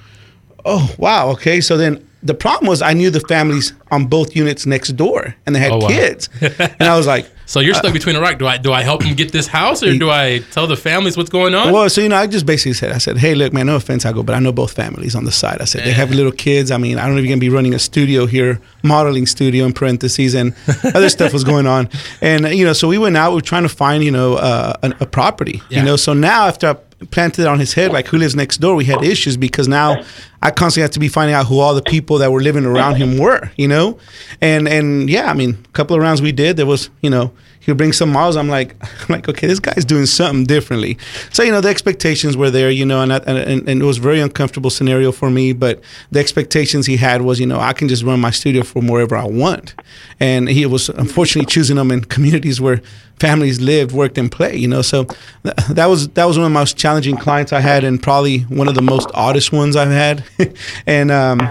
oh 0.65 0.95
wow, 0.99 1.31
okay. 1.31 1.61
So 1.61 1.77
then 1.77 2.07
the 2.25 2.35
problem 2.35 2.67
was 2.69 2.81
I 2.83 2.95
knew 2.95 3.11
the 3.11 3.21
families 3.21 3.73
on 3.91 4.07
both 4.07 4.35
units 4.35 4.65
next 4.67 4.97
door, 4.97 5.35
and 5.47 5.55
they 5.55 5.61
had 5.61 5.73
Oh, 5.73 5.79
wow. 5.79 5.89
kids, 5.89 6.29
and 6.41 6.83
I 6.83 6.97
was 6.97 7.07
like. 7.07 7.27
So 7.47 7.61
you're 7.61 7.75
stuck 7.75 7.93
between 7.93 8.17
a 8.17 8.23
rock. 8.23 8.39
Do 8.39 8.47
I 8.47 8.57
do 8.57 8.73
I 8.73 8.83
help 8.83 9.03
them 9.03 9.15
get 9.15 9.31
this 9.31 9.47
house, 9.47 9.83
or 9.83 9.93
do 9.99 10.09
I 10.11 10.39
tell 10.51 10.67
the 10.67 10.79
families 10.79 11.15
what's 11.15 11.29
going 11.29 11.55
on? 11.55 11.75
Well, 11.75 11.91
so 11.91 12.01
you 12.01 12.09
know, 12.09 12.17
I 12.17 12.27
just 12.27 12.47
basically 12.47 12.73
said, 12.73 12.91
I 12.93 12.97
said, 12.97 13.19
hey, 13.19 13.35
look, 13.35 13.53
man, 13.53 13.67
no 13.67 13.77
offense, 13.77 14.07
I 14.07 14.13
go, 14.13 14.23
but 14.23 14.35
I 14.35 14.39
know 14.39 14.51
both 14.51 14.73
families 14.73 15.15
on 15.15 15.25
the 15.25 15.31
side. 15.31 15.61
I 15.61 15.67
said 15.67 15.85
they 15.85 15.93
have 15.93 16.11
little 16.11 16.33
kids. 16.33 16.71
I 16.71 16.79
mean, 16.79 16.97
I 16.99 17.05
don't 17.05 17.13
know 17.13 17.19
if 17.19 17.27
you're 17.27 17.33
gonna 17.37 17.41
be 17.41 17.51
running 17.51 17.75
a 17.75 17.79
studio 17.79 18.25
here, 18.25 18.63
modeling 18.83 19.27
studio 19.27 19.67
in 19.67 19.75
parentheses, 19.75 20.33
and 20.35 20.55
other 20.95 21.11
stuff 21.11 21.35
was 21.35 21.45
going 21.45 21.67
on. 21.67 21.91
And 22.23 22.47
uh, 22.47 22.49
you 22.49 22.65
know, 22.65 22.73
so 22.73 22.89
we 22.89 22.97
went 22.97 23.19
out. 23.19 23.33
We 23.33 23.35
were 23.37 23.41
trying 23.43 23.65
to 23.65 23.69
find, 23.69 24.03
you 24.03 24.11
know, 24.11 24.37
uh, 24.37 24.73
a, 24.83 24.95
a 25.01 25.07
property. 25.07 25.61
Yeah. 25.69 25.81
You 25.81 25.85
know, 25.85 25.97
so 25.97 26.15
now 26.15 26.47
after 26.47 26.69
I 26.69 26.77
planted 27.11 27.47
on 27.47 27.59
his 27.59 27.73
head, 27.73 27.93
like 27.93 28.07
who 28.09 28.19
lives 28.19 28.35
next 28.35 28.59
door, 28.59 28.75
we 28.75 28.85
had 28.85 29.03
issues 29.03 29.37
because 29.37 29.69
now 29.69 30.03
I 30.43 30.51
constantly 30.51 30.83
had 30.83 30.93
to 30.93 31.01
be 31.01 31.09
finding 31.09 31.35
out 31.35 31.47
who 31.47 31.61
all 31.61 31.75
the 31.75 31.83
people 31.83 32.19
that 32.19 32.31
were 32.31 32.41
living 32.41 32.65
around 32.65 32.97
him 32.97 33.19
were. 33.19 33.51
You 33.57 33.69
know, 33.69 33.99
and 34.41 34.69
and 34.69 35.09
yeah, 35.09 35.31
I 35.31 35.35
mean, 35.35 35.59
a 35.65 35.73
couple 35.73 35.97
of 35.97 36.03
rounds 36.03 36.21
we 36.23 36.33
did, 36.33 36.57
there 36.57 36.67
was, 36.67 36.91
you 37.01 37.11
know 37.11 37.33
he 37.65 37.71
would 37.71 37.79
bring 37.79 37.93
some 37.95 38.13
models. 38.13 38.37
I'm 38.37 38.49
like, 38.49 38.75
I'm 38.83 39.07
like, 39.09 39.29
okay, 39.29 39.47
this 39.47 39.59
guy's 39.59 39.85
doing 39.87 40.05
something 40.05 40.45
differently. 40.45 40.99
So 41.33 41.43
you 41.43 41.51
know, 41.51 41.63
the 41.63 41.69
expectations 41.69 42.37
were 42.37 42.51
there, 42.51 42.71
you 42.71 42.85
know, 42.85 43.01
and 43.01 43.13
I, 43.13 43.17
and, 43.19 43.67
and 43.69 43.83
it 43.83 43.85
was 43.85 43.99
a 43.99 44.03
very 44.03 44.21
uncomfortable 44.21 44.69
scenario 44.69 45.13
for 45.13 45.31
me. 45.31 45.55
But 45.55 45.81
the 46.11 46.21
expectations 46.21 46.87
he 46.87 46.99
had 46.99 47.23
was, 47.23 47.41
you 47.41 47.47
know, 47.47 47.59
I 47.59 47.73
can 47.73 47.89
just 47.89 48.03
run 48.03 48.21
my 48.21 48.31
studio 48.31 48.63
from 48.65 48.87
wherever 48.87 49.17
I 49.17 49.25
want, 49.25 49.75
and 50.21 50.49
he 50.49 50.67
was 50.67 50.91
unfortunately 50.91 51.47
choosing 51.47 51.77
them 51.77 51.91
in 51.91 52.03
communities 52.15 52.61
where 52.61 52.83
families 53.19 53.61
lived, 53.61 53.93
worked, 53.93 54.19
and 54.19 54.31
play. 54.31 54.57
You 54.57 54.69
know, 54.69 54.83
so 54.83 55.05
th- 55.43 55.57
that 55.71 55.87
was 55.87 56.09
that 56.11 56.27
was 56.27 56.37
one 56.37 56.45
of 56.45 56.51
the 56.51 56.59
most 56.59 56.77
challenging 56.77 57.17
clients 57.17 57.53
I 57.53 57.61
had, 57.61 57.83
and 57.83 58.03
probably 58.03 58.41
one 58.41 58.69
of 58.69 58.75
the 58.75 58.83
most 58.83 59.09
oddest 59.15 59.53
ones 59.53 59.75
I've 59.75 59.89
had. 59.89 60.23
and 60.87 61.11
um, 61.11 61.51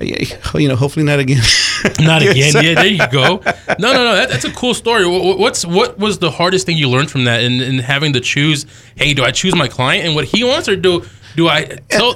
you 0.00 0.68
know, 0.68 0.76
hopefully 0.76 1.04
not 1.04 1.18
again. 1.20 1.42
Not 2.00 2.22
again. 2.22 2.52
Yeah, 2.64 2.74
there 2.74 2.86
you 2.86 3.06
go. 3.12 3.40
No, 3.78 3.92
no, 3.92 4.04
no. 4.04 4.14
That, 4.14 4.30
that's 4.30 4.44
a 4.44 4.52
cool 4.52 4.72
story. 4.74 5.04
Wh- 5.04 5.36
wh- 5.36 5.38
What's 5.38 5.64
what 5.66 5.98
was 5.98 6.18
the 6.18 6.30
hardest 6.30 6.64
thing 6.66 6.76
you 6.78 6.88
learned 6.88 7.10
from 7.10 7.24
that, 7.24 7.42
and 7.42 7.60
in, 7.60 7.78
having 7.78 8.12
to 8.14 8.20
choose? 8.20 8.64
Hey, 8.96 9.12
do 9.14 9.22
I 9.22 9.30
choose 9.30 9.54
my 9.54 9.68
client 9.68 10.06
and 10.06 10.14
what 10.14 10.24
he 10.24 10.42
wants, 10.44 10.68
or 10.68 10.76
do 10.76 11.04
do 11.36 11.48
I 11.48 11.64
tell? 11.88 12.14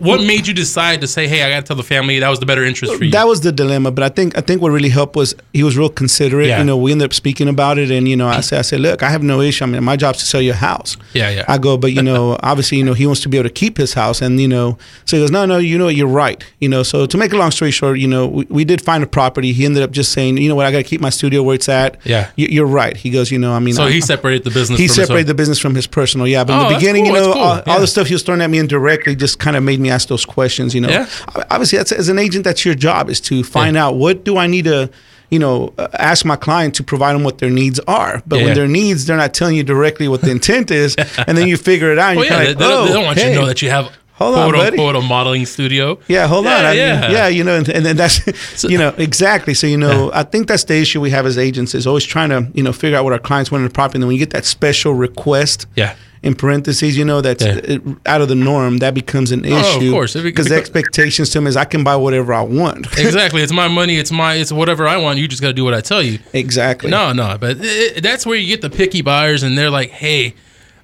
What 0.00 0.20
made 0.26 0.46
you 0.46 0.54
decide 0.54 1.00
to 1.00 1.06
say, 1.06 1.26
hey, 1.26 1.42
I 1.42 1.50
got 1.50 1.60
to 1.60 1.62
tell 1.66 1.76
the 1.76 1.82
family 1.82 2.18
that 2.18 2.28
was 2.28 2.38
the 2.40 2.46
better 2.46 2.64
interest 2.64 2.94
for 2.96 3.04
you? 3.04 3.10
That 3.10 3.26
was 3.26 3.40
the 3.40 3.52
dilemma, 3.52 3.90
but 3.90 4.04
I 4.04 4.08
think 4.08 4.36
I 4.36 4.40
think 4.40 4.60
what 4.62 4.70
really 4.70 4.88
helped 4.88 5.16
was 5.16 5.34
he 5.52 5.62
was 5.62 5.76
real 5.76 5.88
considerate. 5.88 6.48
Yeah. 6.48 6.58
You 6.58 6.64
know, 6.64 6.76
we 6.76 6.92
ended 6.92 7.06
up 7.06 7.14
speaking 7.14 7.48
about 7.48 7.78
it, 7.78 7.90
and 7.90 8.06
you 8.08 8.16
know, 8.16 8.28
I 8.28 8.40
said, 8.40 8.58
I 8.58 8.62
said, 8.62 8.80
look, 8.80 9.02
I 9.02 9.10
have 9.10 9.22
no 9.22 9.40
issue. 9.40 9.64
I 9.64 9.66
mean, 9.68 9.82
my 9.84 9.96
job's 9.96 10.18
to 10.20 10.26
sell 10.26 10.40
you 10.42 10.52
a 10.52 10.54
house. 10.54 10.96
Yeah, 11.14 11.30
yeah. 11.30 11.44
I 11.48 11.58
go, 11.58 11.76
but 11.76 11.92
you 11.92 12.02
know, 12.02 12.38
obviously, 12.42 12.78
you 12.78 12.84
know, 12.84 12.94
he 12.94 13.06
wants 13.06 13.20
to 13.22 13.28
be 13.28 13.38
able 13.38 13.48
to 13.48 13.54
keep 13.54 13.76
his 13.76 13.94
house, 13.94 14.22
and 14.22 14.40
you 14.40 14.48
know, 14.48 14.78
so 15.04 15.16
he 15.16 15.22
goes, 15.22 15.30
no, 15.30 15.46
no, 15.46 15.58
you 15.58 15.78
know, 15.78 15.88
you're 15.88 16.06
right. 16.08 16.42
You 16.60 16.68
know, 16.68 16.82
so 16.82 17.06
to 17.06 17.16
make 17.18 17.32
a 17.32 17.36
long 17.36 17.50
story 17.50 17.70
short, 17.70 17.98
you 17.98 18.08
know, 18.08 18.26
we, 18.26 18.44
we 18.50 18.64
did 18.64 18.80
find 18.82 19.02
a 19.02 19.06
property. 19.06 19.52
He 19.52 19.64
ended 19.64 19.82
up 19.82 19.90
just 19.90 20.12
saying, 20.12 20.36
you 20.38 20.48
know 20.48 20.54
what, 20.54 20.66
I 20.66 20.70
got 20.72 20.78
to 20.78 20.84
keep 20.84 21.00
my 21.00 21.10
studio 21.10 21.42
where 21.42 21.54
it's 21.56 21.68
at. 21.68 21.96
Yeah. 22.04 22.30
you, 22.36 22.46
you're 22.48 22.66
right. 22.66 22.96
He 22.96 23.10
goes, 23.10 23.30
you 23.30 23.38
know, 23.38 23.52
I 23.52 23.58
mean, 23.58 23.74
so 23.74 23.84
I- 23.84 23.90
he 23.90 24.00
separated 24.00 24.44
the 24.44 24.50
business. 24.50 24.78
he 24.78 24.86
from 24.86 24.96
his 24.96 25.06
separated 25.06 25.26
the 25.26 25.34
business 25.34 25.58
from 25.58 25.74
his 25.74 25.86
personal. 25.86 26.26
Yeah, 26.26 26.44
but 26.44 26.52
Oh, 26.52 26.62
in 26.62 26.68
the 26.68 26.74
oh, 26.74 26.78
beginning, 26.78 27.04
cool, 27.06 27.14
you 27.14 27.20
know, 27.20 27.32
cool. 27.32 27.42
all, 27.42 27.62
all 27.66 27.80
the 27.80 27.86
stuff 27.86 28.06
he 28.06 28.14
was 28.14 28.22
throwing 28.22 28.40
at 28.42 28.50
me 28.50 28.59
indirectly 28.60 29.16
just 29.16 29.38
kind 29.40 29.56
of 29.56 29.62
made 29.64 29.80
me 29.80 29.90
ask 29.90 30.06
those 30.08 30.24
questions. 30.24 30.74
You 30.74 30.82
know, 30.82 30.88
Yeah. 30.90 31.06
obviously, 31.50 31.78
that's 31.78 31.90
as 31.92 32.08
an 32.08 32.18
agent, 32.18 32.44
that's 32.44 32.64
your 32.64 32.74
job 32.76 33.10
is 33.10 33.20
to 33.22 33.42
find 33.42 33.76
out 33.76 33.96
what 33.96 34.24
do 34.24 34.36
I 34.36 34.46
need 34.46 34.66
to. 34.66 34.90
You 35.32 35.38
know, 35.38 35.72
uh, 35.78 35.86
ask 35.96 36.24
my 36.24 36.34
client 36.34 36.74
to 36.74 36.82
provide 36.82 37.12
them 37.14 37.22
what 37.22 37.38
their 37.38 37.50
needs 37.50 37.78
are. 37.86 38.20
But 38.26 38.40
Yeah, 38.40 38.44
when 38.46 38.54
their 38.56 38.66
needs, 38.66 39.06
they're 39.06 39.16
not 39.16 39.32
telling 39.32 39.54
you 39.54 39.62
directly 39.62 40.08
what 40.08 40.22
the 40.22 40.30
intent 40.32 40.72
is, 40.72 40.96
and 41.28 41.38
then 41.38 41.46
you 41.46 41.56
figure 41.56 41.92
it 41.92 42.00
out. 42.00 42.16
Well, 42.16 42.24
yeah, 42.24 42.30
kind 42.30 42.40
they, 42.48 42.54
they 42.54 42.64
like, 42.64 42.68
don't, 42.68 42.72
oh, 42.82 42.86
they 42.86 42.92
don't 42.92 43.04
want 43.04 43.18
you 43.18 43.24
to 43.26 43.34
know 43.36 43.46
that 43.46 43.62
you 43.62 43.70
have 43.70 43.92
Hold 44.14 44.34
on, 44.36 44.50
quote 44.50 44.56
buddy. 44.64 44.76
unquote 44.76 44.96
a 44.96 45.00
modeling 45.00 45.46
studio. 45.46 45.98
Yeah, 46.08 46.26
hold 46.26 46.46
on. 46.48 46.64
I 46.64 46.70
mean, 46.70 46.78
yeah. 46.78 47.10
yeah, 47.12 47.28
you 47.28 47.44
know, 47.44 47.54
and, 47.56 47.68
and 47.68 47.86
then 47.86 47.96
that's, 47.96 48.20
you 48.64 48.76
know, 48.76 48.92
exactly. 48.98 49.54
So, 49.54 49.66
you 49.68 49.76
know, 49.78 50.10
I 50.12 50.24
think 50.24 50.48
that's 50.48 50.64
the 50.64 50.74
issue 50.76 51.00
we 51.00 51.10
have 51.10 51.24
as 51.26 51.38
agents 51.38 51.74
is 51.76 51.86
always 51.86 52.04
trying 52.04 52.28
to, 52.30 52.48
you 52.52 52.62
know, 52.64 52.72
figure 52.72 52.98
out 52.98 53.04
what 53.04 53.12
our 53.14 53.18
clients 53.20 53.50
want 53.52 53.62
in 53.62 53.68
the 53.68 53.72
property. 53.72 53.96
And 53.98 54.02
then 54.02 54.08
when 54.08 54.16
you 54.16 54.20
get 54.20 54.30
that 54.34 54.44
special 54.44 54.94
request, 54.94 55.66
Yeah. 55.76 55.94
In 56.22 56.34
parentheses, 56.34 56.98
you 56.98 57.04
know, 57.04 57.20
that's 57.22 57.42
Yeah. 57.42 57.60
Uh, 57.76 57.94
out 58.04 58.20
of 58.20 58.28
the 58.28 58.34
norm, 58.34 58.78
that 58.78 58.92
becomes 58.92 59.30
an 59.32 59.44
Oh, 59.46 59.56
of 59.76 59.82
issue. 59.82 59.90
course. 59.90 60.12
Because 60.12 60.46
the 60.46 60.50
because- 60.50 60.58
expectations 60.58 61.30
to 61.30 61.38
him 61.38 61.46
is 61.46 61.56
I 61.56 61.64
can 61.64 61.82
buy 61.82 61.96
whatever 61.96 62.34
I 62.34 62.42
want. 62.42 62.86
exactly. 62.98 63.40
It's 63.42 63.52
my 63.52 63.68
money. 63.68 63.96
It's 63.96 64.12
my. 64.12 64.34
It's 64.34 64.52
whatever 64.52 64.86
I 64.86 64.98
want. 64.98 65.18
You 65.18 65.26
just 65.28 65.40
got 65.40 65.48
to 65.48 65.54
do 65.54 65.64
what 65.64 65.72
I 65.74 65.80
tell 65.80 66.02
you. 66.02 66.18
exactly. 66.34 66.90
No, 66.90 67.12
no, 67.12 67.38
but 67.40 67.56
it, 67.60 68.02
that's 68.02 68.26
where 68.26 68.36
you 68.36 68.46
get 68.48 68.60
the 68.60 68.70
picky 68.70 69.00
buyers, 69.02 69.42
and 69.42 69.56
they're 69.56 69.70
like, 69.70 69.90
"Hey, 69.90 70.34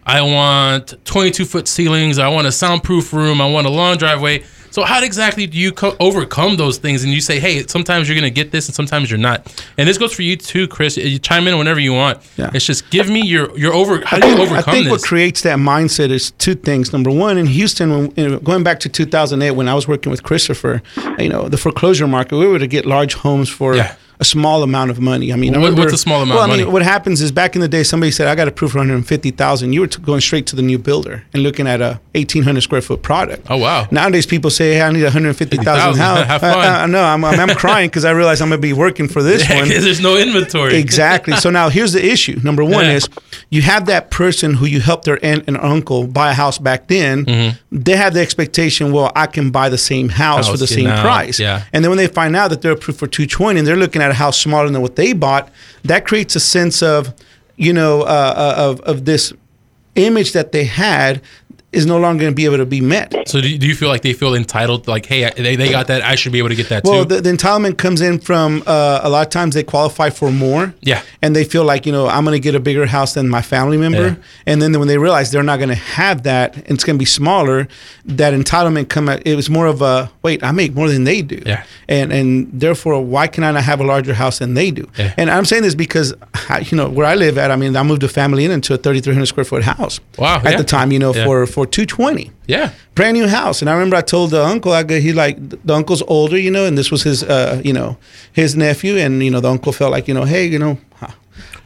I 0.07 0.23
want 0.23 0.95
22 1.05 1.45
foot 1.45 1.69
ceilings. 1.69 2.19
I 2.19 2.29
want 2.29 2.47
a 2.47 2.53
soundproof 2.53 3.13
room. 3.13 3.41
I 3.41 3.47
want 3.51 3.67
a 3.67 3.71
long 3.71 3.99
driveway." 3.99 4.43
So 4.77 4.85
how 4.85 5.03
exactly 5.03 5.47
do 5.47 5.57
you 5.57 5.73
co- 5.73 5.97
overcome 5.99 6.59
those 6.59 6.77
things? 6.77 7.03
And 7.03 7.11
you 7.11 7.23
say, 7.23 7.41
hey, 7.41 7.67
sometimes 7.67 8.07
you're 8.07 8.15
going 8.15 8.31
to 8.31 8.41
get 8.43 8.51
this, 8.51 8.69
and 8.69 8.75
sometimes 8.75 9.11
you're 9.11 9.17
not. 9.17 9.65
And 9.79 9.89
this 9.89 9.97
goes 9.97 10.13
for 10.13 10.21
you 10.21 10.37
too, 10.37 10.69
Chris. 10.69 10.99
You 10.99 11.19
chime 11.19 11.49
in 11.49 11.57
whenever 11.57 11.81
you 11.81 11.95
want. 11.95 12.19
Yeah. 12.37 12.51
It's 12.53 12.67
just 12.67 12.91
give 12.91 13.09
me 13.09 13.23
your 13.23 13.57
your 13.57 13.73
over. 13.73 14.05
How 14.05 14.19
do 14.19 14.29
you 14.29 14.37
overcome 14.37 14.65
I 14.69 14.73
think 14.73 14.85
this? 14.85 14.91
what 14.91 15.03
creates 15.03 15.41
that 15.45 15.57
mindset 15.59 16.11
is 16.11 16.33
two 16.33 16.55
things. 16.55 16.93
Number 16.93 17.11
one, 17.11 17.39
in 17.39 17.47
Houston, 17.47 17.91
when, 17.91 18.13
you 18.17 18.29
know, 18.29 18.39
going 18.39 18.65
back 18.65 18.79
to 18.81 18.91
2008, 18.91 19.53
when 19.53 19.67
I 19.67 19.73
was 19.73 19.89
working 19.89 20.11
with 20.11 20.23
Christopher, 20.23 20.83
you 21.19 21.31
know, 21.31 21.49
the 21.49 21.57
foreclosure 21.57 22.07
market, 22.07 22.37
we 22.37 22.47
were 22.47 22.59
to 22.59 22.67
get 22.67 22.85
large 22.85 23.15
homes 23.15 23.49
for 23.49 23.77
Yeah. 23.77 23.97
A 24.21 24.25
small 24.25 24.63
amount 24.63 24.91
of 24.91 25.01
money. 25.01 25.33
I 25.33 25.37
mean, 25.37 25.55
I 25.55 25.59
What- 25.59 25.65
remember- 25.67 25.83
what's 25.83 25.93
a 25.95 25.99
small 25.99 26.23
amount 26.23 26.37
well, 26.39 26.45
of 26.45 26.51
I 26.51 26.57
mean, 26.57 26.65
money? 26.67 26.73
what 26.73 26.83
happens 26.83 27.21
is 27.21 27.31
back 27.33 27.55
in 27.55 27.61
the 27.61 27.69
day, 27.69 27.83
somebody 27.83 28.11
said, 28.11 28.29
"I 28.29 28.35
got 28.35 28.49
approved 28.49 28.73
for 28.73 28.79
150,000." 28.79 29.73
You 29.73 29.81
were 29.81 29.87
t- 29.87 30.01
going 30.03 30.21
straight 30.21 30.47
to 30.47 30.57
the 30.57 30.63
new 30.63 30.79
builder 30.79 31.25
and 31.35 31.43
looking 31.43 31.67
at 31.67 31.81
a 31.81 32.01
1,800 32.15 32.63
square 32.63 32.81
foot 32.81 33.03
product. 33.03 33.47
Oh, 33.51 33.57
wow. 33.59 33.87
Nowadays, 33.91 34.27
people 34.27 34.51
say, 34.51 34.75
"Hey, 34.75 34.83
I 34.83 34.91
need 34.91 35.03
a 35.03 35.07
150,000 35.07 35.95
50,000. 35.95 36.01
house." 36.03 36.27
Have 36.27 36.43
I- 36.45 36.53
fun. 36.53 36.61
I, 36.65 36.83
I 36.85 36.87
know. 36.87 37.03
I'm, 37.03 37.25
I'm, 37.25 37.39
I'm 37.41 37.57
crying 37.57 37.89
because 37.89 38.05
I 38.05 38.11
realize 38.13 38.41
I'm 38.41 38.49
going 38.49 38.61
to 38.61 38.67
be 38.67 38.73
working 38.73 39.09
for 39.09 39.23
this 39.23 39.47
Yeah, 39.49 39.61
one. 39.61 39.69
there's 39.69 40.01
no 40.01 40.17
inventory. 40.17 40.77
Exactly. 40.77 41.37
So 41.37 41.51
now 41.51 41.69
here's 41.69 41.93
the 41.93 42.05
issue. 42.05 42.41
Number 42.43 42.65
one 42.65 42.85
Yeah. 42.87 42.93
is 42.93 43.09
you 43.51 43.63
have 43.63 43.87
that 43.87 44.11
person 44.11 44.55
who 44.55 44.67
you 44.67 44.81
helped 44.81 45.05
their 45.05 45.19
aunt 45.25 45.45
and 45.47 45.57
uncle 45.59 46.07
buy 46.07 46.31
a 46.31 46.35
house 46.35 46.59
back 46.59 46.89
then. 46.89 47.25
Mm-hmm. 47.27 47.57
They 47.73 47.97
have 47.97 48.15
the 48.15 48.21
expectation, 48.21 48.93
well, 48.93 49.13
I 49.15 49.27
can 49.27 49.51
buy 49.51 49.69
the 49.69 49.79
same 49.79 50.09
house, 50.09 50.49
for 50.49 50.57
the 50.57 50.67
same 50.67 50.87
price. 51.01 51.39
yeah. 51.39 51.63
And 51.73 51.85
then 51.85 51.91
when 51.91 51.99
they 51.99 52.07
find 52.07 52.35
out 52.35 52.51
that 52.51 52.63
they're 52.63 52.73
approved 52.73 52.99
for 52.99 53.07
220 53.07 53.59
and 53.59 53.67
they're 53.69 53.77
looking 53.77 54.03
at 54.03 54.06
a 54.11 54.15
house 54.15 54.39
smaller 54.39 54.69
than 54.69 54.83
what 54.83 54.97
they 54.97 55.13
bought, 55.13 55.51
that 55.85 56.07
creates 56.07 56.37
a 56.37 56.41
sense 56.41 56.83
of, 56.83 57.15
you 57.57 57.73
know, 57.73 58.03
uh, 58.03 58.05
uh, 58.37 58.55
of, 58.57 58.81
of 58.81 59.05
this 59.05 59.33
image 59.95 60.33
that 60.33 60.53
they 60.53 60.65
had 60.65 61.23
is 61.73 61.85
no 61.85 61.99
longer 61.99 62.23
going 62.23 62.33
to 62.33 62.35
be 62.37 62.45
able 62.45 62.57
to 62.59 62.65
be 62.67 62.81
met. 62.81 63.13
So 63.29 63.41
do 63.41 63.49
you, 63.51 63.59
do 63.59 63.67
you 63.67 63.75
feel 63.75 63.89
like 63.89 64.03
they 64.03 64.13
feel 64.13 64.35
entitled? 64.35 64.87
Like, 64.89 65.05
hey, 65.05 65.31
they, 65.37 65.57
they 65.57 65.71
got 65.71 65.89
that. 65.89 66.01
I 66.03 66.15
should 66.15 66.33
be 66.33 66.39
able 66.39 66.49
to 66.49 66.55
get 66.55 66.69
that 66.69 66.85
Well, 66.85 67.05
too. 67.05 67.17
the, 67.17 67.21
the 67.21 67.31
entitlement 67.31 67.77
comes 67.77 68.01
in 68.01 68.19
from 68.21 68.63
uh, 68.67 69.01
a 69.03 69.11
lot 69.11 69.27
of 69.27 69.31
times 69.31 69.55
they 69.55 69.65
qualify 69.65 70.11
for 70.11 70.31
more. 70.31 70.75
Yeah. 70.81 71.03
And 71.21 71.35
they 71.35 71.45
feel 71.45 71.65
like, 71.65 71.85
you 71.85 71.93
know, 71.93 72.07
I'm 72.07 72.25
going 72.25 72.35
to 72.35 72.41
get 72.41 72.55
a 72.55 72.61
bigger 72.61 72.87
house 72.87 73.15
than 73.15 73.29
my 73.29 73.43
family 73.43 73.77
member. 73.77 74.09
Yeah. 74.09 74.17
And 74.47 74.63
then 74.63 74.79
when 74.79 74.89
they 74.89 74.97
realize 74.97 75.33
they're 75.33 75.43
not 75.43 75.57
going 75.59 75.69
to 75.69 75.75
have 75.75 76.23
that 76.23 76.55
and 76.57 76.71
it's 76.71 76.85
going 76.85 76.97
to 76.97 76.99
be 77.01 77.05
smaller, 77.05 77.69
that 78.07 78.33
entitlement 78.33 78.89
come 78.89 79.09
at, 79.09 79.27
it 79.27 79.35
was 79.35 79.51
more 79.51 79.67
of 79.67 79.83
a, 79.83 80.11
wait, 80.23 80.43
I 80.43 80.53
make 80.53 80.75
more 80.75 80.89
than 80.89 81.05
they 81.05 81.21
do. 81.21 81.43
Yeah. 81.45 81.65
And, 81.89 82.13
and 82.13 82.49
therefore, 82.59 83.05
why 83.05 83.27
can 83.27 83.45
I 83.45 83.51
not 83.51 83.65
have 83.65 83.81
a 83.81 83.85
larger 83.85 84.15
house 84.15 84.39
than 84.39 84.55
they 84.55 84.71
do? 84.71 84.89
Yeah. 84.97 85.13
And 85.17 85.31
I'm 85.31 85.45
saying 85.45 85.63
this 85.65 85.75
because, 85.75 86.15
I, 86.49 86.61
you 86.61 86.77
know, 86.77 86.89
where 86.89 87.07
I 87.07 87.17
live 87.17 87.37
at, 87.39 87.51
I 87.51 87.57
mean, 87.57 87.77
I 87.77 87.83
moved 87.83 88.03
a 88.05 88.09
family 88.09 88.45
in 88.45 88.51
into 88.53 88.73
a 88.73 88.79
3,300 88.79 89.27
square 89.27 89.45
foot 89.45 89.65
house. 89.65 90.01
Wow, 90.17 90.37
At 90.37 90.45
yeah. 90.45 90.57
the 90.57 90.65
time, 90.65 90.93
you 90.93 90.99
know, 91.01 91.13
for, 91.13 91.47
for 91.57 91.65
220 91.67 92.31
yeah. 92.47 92.71
brand 92.95 93.17
new 93.17 93.27
house. 93.27 93.63
And 93.63 93.71
I 93.71 93.73
remember 93.73 93.97
I 93.97 94.03
told 94.03 94.31
the 94.31 94.45
uncle, 94.45 94.73
I 94.73 94.83
go, 94.83 95.01
he 95.01 95.15
like 95.15 95.37
the 95.65 95.73
uncle's 95.75 96.03
older, 96.03 96.37
you 96.39 96.51
know, 96.51 96.67
and 96.67 96.77
this 96.77 96.91
was 96.91 97.03
his, 97.03 97.23
uh, 97.23 97.63
you 97.65 97.73
know, 97.73 97.97
his 98.35 98.55
nephew, 98.55 98.99
and 98.99 99.23
you 99.25 99.31
know, 99.31 99.41
the 99.41 99.49
uncle 99.49 99.73
felt 99.73 99.91
like, 99.91 100.07
you 100.07 100.13
know, 100.13 100.25
hey, 100.25 100.45
you 100.45 100.59
know, 100.59 100.77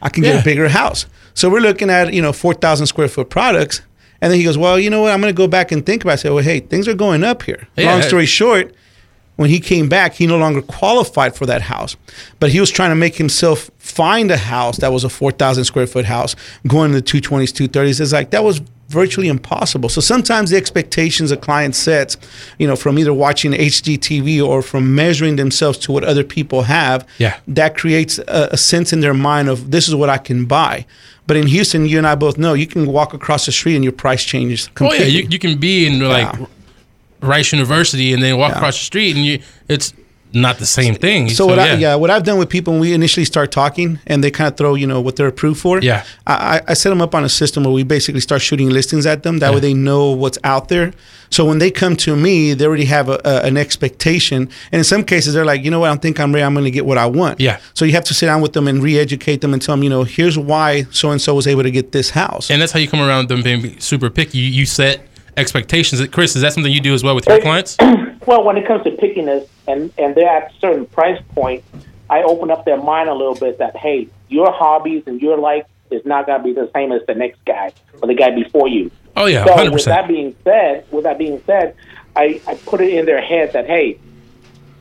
I 0.01 0.07
can 0.07 0.23
get 0.23 0.33
Yeah. 0.35 0.39
a 0.41 0.43
bigger 0.45 0.69
house. 0.69 1.07
So 1.33 1.49
we're 1.49 1.59
looking 1.59 1.89
at 1.89 2.13
you 2.13 2.21
know 2.21 2.31
four 2.31 2.53
thousand 2.53 2.87
square 2.87 3.09
foot 3.09 3.29
products, 3.29 3.81
and 4.21 4.31
then 4.31 4.39
he 4.39 4.45
goes, 4.45 4.57
well, 4.57 4.79
you 4.79 4.89
know 4.89 5.01
what, 5.01 5.11
I'm 5.11 5.19
going 5.19 5.33
to 5.35 5.37
go 5.37 5.47
back 5.49 5.73
and 5.73 5.85
think 5.85 6.03
about. 6.03 6.11
it. 6.13 6.19
I 6.19 6.21
said, 6.21 6.31
well, 6.31 6.43
hey, 6.43 6.61
things 6.61 6.87
are 6.87 6.93
going 6.95 7.23
up 7.25 7.43
here. 7.43 7.67
Yeah. 7.75 7.91
Long 7.91 8.01
story 8.01 8.25
short. 8.25 8.73
When 9.37 9.49
he 9.49 9.59
came 9.59 9.89
back, 9.89 10.13
he 10.13 10.27
no 10.27 10.37
longer 10.37 10.61
qualified 10.61 11.35
for 11.35 11.47
that 11.47 11.63
house, 11.63 11.95
but 12.39 12.51
he 12.51 12.59
was 12.59 12.69
trying 12.69 12.91
to 12.91 12.95
make 12.95 13.15
himself 13.15 13.71
find 13.79 14.29
a 14.31 14.37
house 14.37 14.77
that 14.77 14.91
was 14.93 15.03
a 15.03 15.09
4,000 15.09 15.63
square 15.65 15.87
foot 15.87 16.05
house, 16.05 16.35
going 16.67 16.91
to 16.91 17.01
the 17.01 17.03
220s, 17.03 17.51
230s. 17.67 17.99
It's 18.01 18.13
like 18.13 18.29
that 18.31 18.43
was 18.43 18.61
virtually 18.91 19.27
impossible. 19.27 19.89
So 19.89 20.01
sometimes 20.01 20.49
the 20.51 20.57
expectations 20.57 21.31
a 21.31 21.37
client 21.37 21.75
sets, 21.75 22.17
you 22.59 22.67
know, 22.67 22.75
from 22.75 22.99
either 22.99 23.13
watching 23.13 23.53
HGTV 23.53 24.45
or 24.45 24.61
from 24.61 24.93
measuring 24.93 25.37
themselves 25.37 25.77
to 25.79 25.91
what 25.91 26.03
other 26.03 26.23
people 26.23 26.63
have, 26.63 27.07
Yeah. 27.17 27.37
that 27.47 27.77
creates 27.77 28.19
a, 28.19 28.49
a 28.51 28.57
sense 28.57 28.93
in 28.93 28.99
their 28.99 29.13
mind 29.13 29.49
of 29.49 29.71
this 29.71 29.87
is 29.87 29.95
what 29.95 30.09
I 30.09 30.17
can 30.17 30.45
buy. 30.45 30.85
But 31.27 31.37
in 31.37 31.47
Houston, 31.47 31.85
you 31.85 31.97
and 31.97 32.05
I 32.07 32.15
both 32.15 32.37
know 32.37 32.53
you 32.53 32.67
can 32.67 32.85
walk 32.87 33.13
across 33.13 33.45
the 33.45 33.51
street 33.51 33.75
and 33.75 33.83
your 33.83 33.93
price 33.93 34.23
changes 34.23 34.69
Oh 34.81 34.91
yeah, 34.93 35.03
you, 35.03 35.27
you 35.29 35.39
can 35.39 35.57
be 35.57 35.85
in 35.87 35.99
like 36.01 36.33
Yeah. 36.39 36.45
Rice 37.21 37.53
University 37.53 38.13
and 38.13 38.21
then 38.21 38.37
walk 38.37 38.51
Yeah. 38.51 38.57
across 38.57 38.77
the 38.79 38.83
street 38.85 39.15
and 39.15 39.25
you 39.25 39.39
it's 39.69 39.93
not 40.33 40.57
the 40.59 40.65
same 40.65 40.95
thing. 40.95 41.29
So, 41.29 41.45
what 41.45 41.59
I 41.59 41.73
yeah, 41.75 41.95
what 41.95 42.09
I've 42.09 42.23
done 42.23 42.37
with 42.39 42.49
people 42.49 42.73
when 42.73 42.81
we 42.81 42.93
initially 42.93 43.25
start 43.25 43.51
talking 43.51 43.99
and 44.07 44.23
they 44.23 44.31
kind 44.31 44.47
of 44.51 44.57
throw 44.57 44.75
you 44.75 44.87
know 44.87 45.01
what 45.01 45.15
they're 45.15 45.27
approved 45.27 45.59
for. 45.59 45.79
Yeah. 45.79 46.03
I, 46.27 46.33
I- 46.33 46.61
I 46.69 46.73
set 46.73 46.89
them 46.89 47.01
up 47.01 47.13
on 47.15 47.23
a 47.23 47.29
system 47.29 47.63
where 47.63 47.73
we 47.73 47.83
basically 47.83 48.21
start 48.21 48.41
shooting 48.41 48.69
listings 48.69 49.05
at 49.05 49.23
them. 49.23 49.39
That 49.39 49.49
Yeah. 49.49 49.55
way 49.55 49.59
they 49.61 49.73
know 49.73 50.11
what's 50.11 50.37
out 50.43 50.69
there. 50.69 50.93
So 51.29 51.45
when 51.45 51.59
they 51.59 51.71
come 51.71 51.95
to 51.97 52.15
me, 52.15 52.53
they 52.53 52.65
already 52.65 52.85
have 52.85 53.07
a, 53.07 53.19
a, 53.23 53.45
an 53.45 53.55
expectation, 53.57 54.49
and 54.71 54.79
in 54.79 54.83
some 54.83 55.03
cases 55.05 55.33
they're 55.33 55.45
like, 55.45 55.63
you 55.63 55.71
know 55.71 55.79
what, 55.79 55.87
I 55.87 55.89
don't 55.91 56.01
think 56.01 56.19
I'm 56.19 56.33
ready. 56.33 56.43
I'm 56.43 56.53
going 56.53 56.65
to 56.65 56.71
get 56.71 56.85
what 56.85 56.97
I 56.97 57.05
want. 57.05 57.39
Yeah. 57.39 57.59
So 57.73 57.85
you 57.85 57.93
have 57.93 58.03
to 58.05 58.13
sit 58.13 58.25
down 58.25 58.41
with 58.41 58.51
them 58.53 58.67
and 58.67 58.83
re-educate 58.83 59.39
them 59.39 59.53
and 59.53 59.61
tell 59.61 59.75
them, 59.75 59.83
you 59.83 59.89
know, 59.89 60.03
here's 60.03 60.37
why 60.37 60.83
so 60.91 61.09
and 61.11 61.21
so 61.21 61.33
was 61.33 61.47
able 61.47 61.63
to 61.63 61.71
get 61.71 61.93
this 61.93 62.09
house. 62.09 62.51
and 62.51 62.61
that's 62.61 62.73
how 62.73 62.79
you 62.79 62.87
come 62.89 62.99
around 63.01 63.29
them 63.29 63.41
being 63.43 63.79
super 63.79 64.09
picky. 64.09 64.39
You, 64.39 64.49
you 64.49 64.65
set 64.65 65.01
expectations. 65.37 66.05
Chris, 66.09 66.35
is 66.35 66.41
that 66.41 66.51
something 66.53 66.71
you 66.71 66.81
do 66.81 66.93
as 66.93 67.03
well 67.03 67.15
with 67.15 67.25
your 67.27 67.39
clients? 67.39 67.77
Well, 68.27 68.43
when 68.43 68.57
it 68.57 68.67
comes 68.67 68.83
to 68.83 68.91
pickiness 68.91 69.47
and, 69.67 69.91
and 69.97 70.15
they're 70.15 70.29
at 70.29 70.51
a 70.51 70.59
certain 70.59 70.85
price 70.85 71.21
point, 71.33 71.63
I 72.09 72.23
open 72.23 72.51
up 72.51 72.65
their 72.65 72.81
mind 72.81 73.09
a 73.09 73.13
little 73.13 73.35
bit 73.35 73.57
that, 73.59 73.75
hey, 73.75 74.07
your 74.29 74.51
hobbies 74.51 75.03
and 75.07 75.21
your 75.21 75.37
life 75.37 75.65
is 75.89 76.05
not 76.05 76.25
going 76.25 76.39
to 76.39 76.43
be 76.43 76.53
the 76.53 76.69
same 76.73 76.91
as 76.91 77.01
the 77.07 77.15
next 77.15 77.43
guy 77.45 77.71
or 78.01 78.07
the 78.07 78.13
guy 78.13 78.31
before 78.31 78.67
you. 78.67 78.91
Oh 79.15 79.25
yeah, 79.25 79.45
So 79.45 79.53
hundred 79.53 79.73
with 79.73 79.85
that 79.85 80.07
being 80.07 80.35
said, 80.43 80.85
with 80.91 81.03
that 81.03 81.17
being 81.17 81.41
said, 81.45 81.75
I, 82.15 82.41
I 82.47 82.55
put 82.55 82.79
it 82.81 82.93
in 82.93 83.05
their 83.05 83.21
head 83.21 83.53
that 83.53 83.65
hey, 83.67 83.99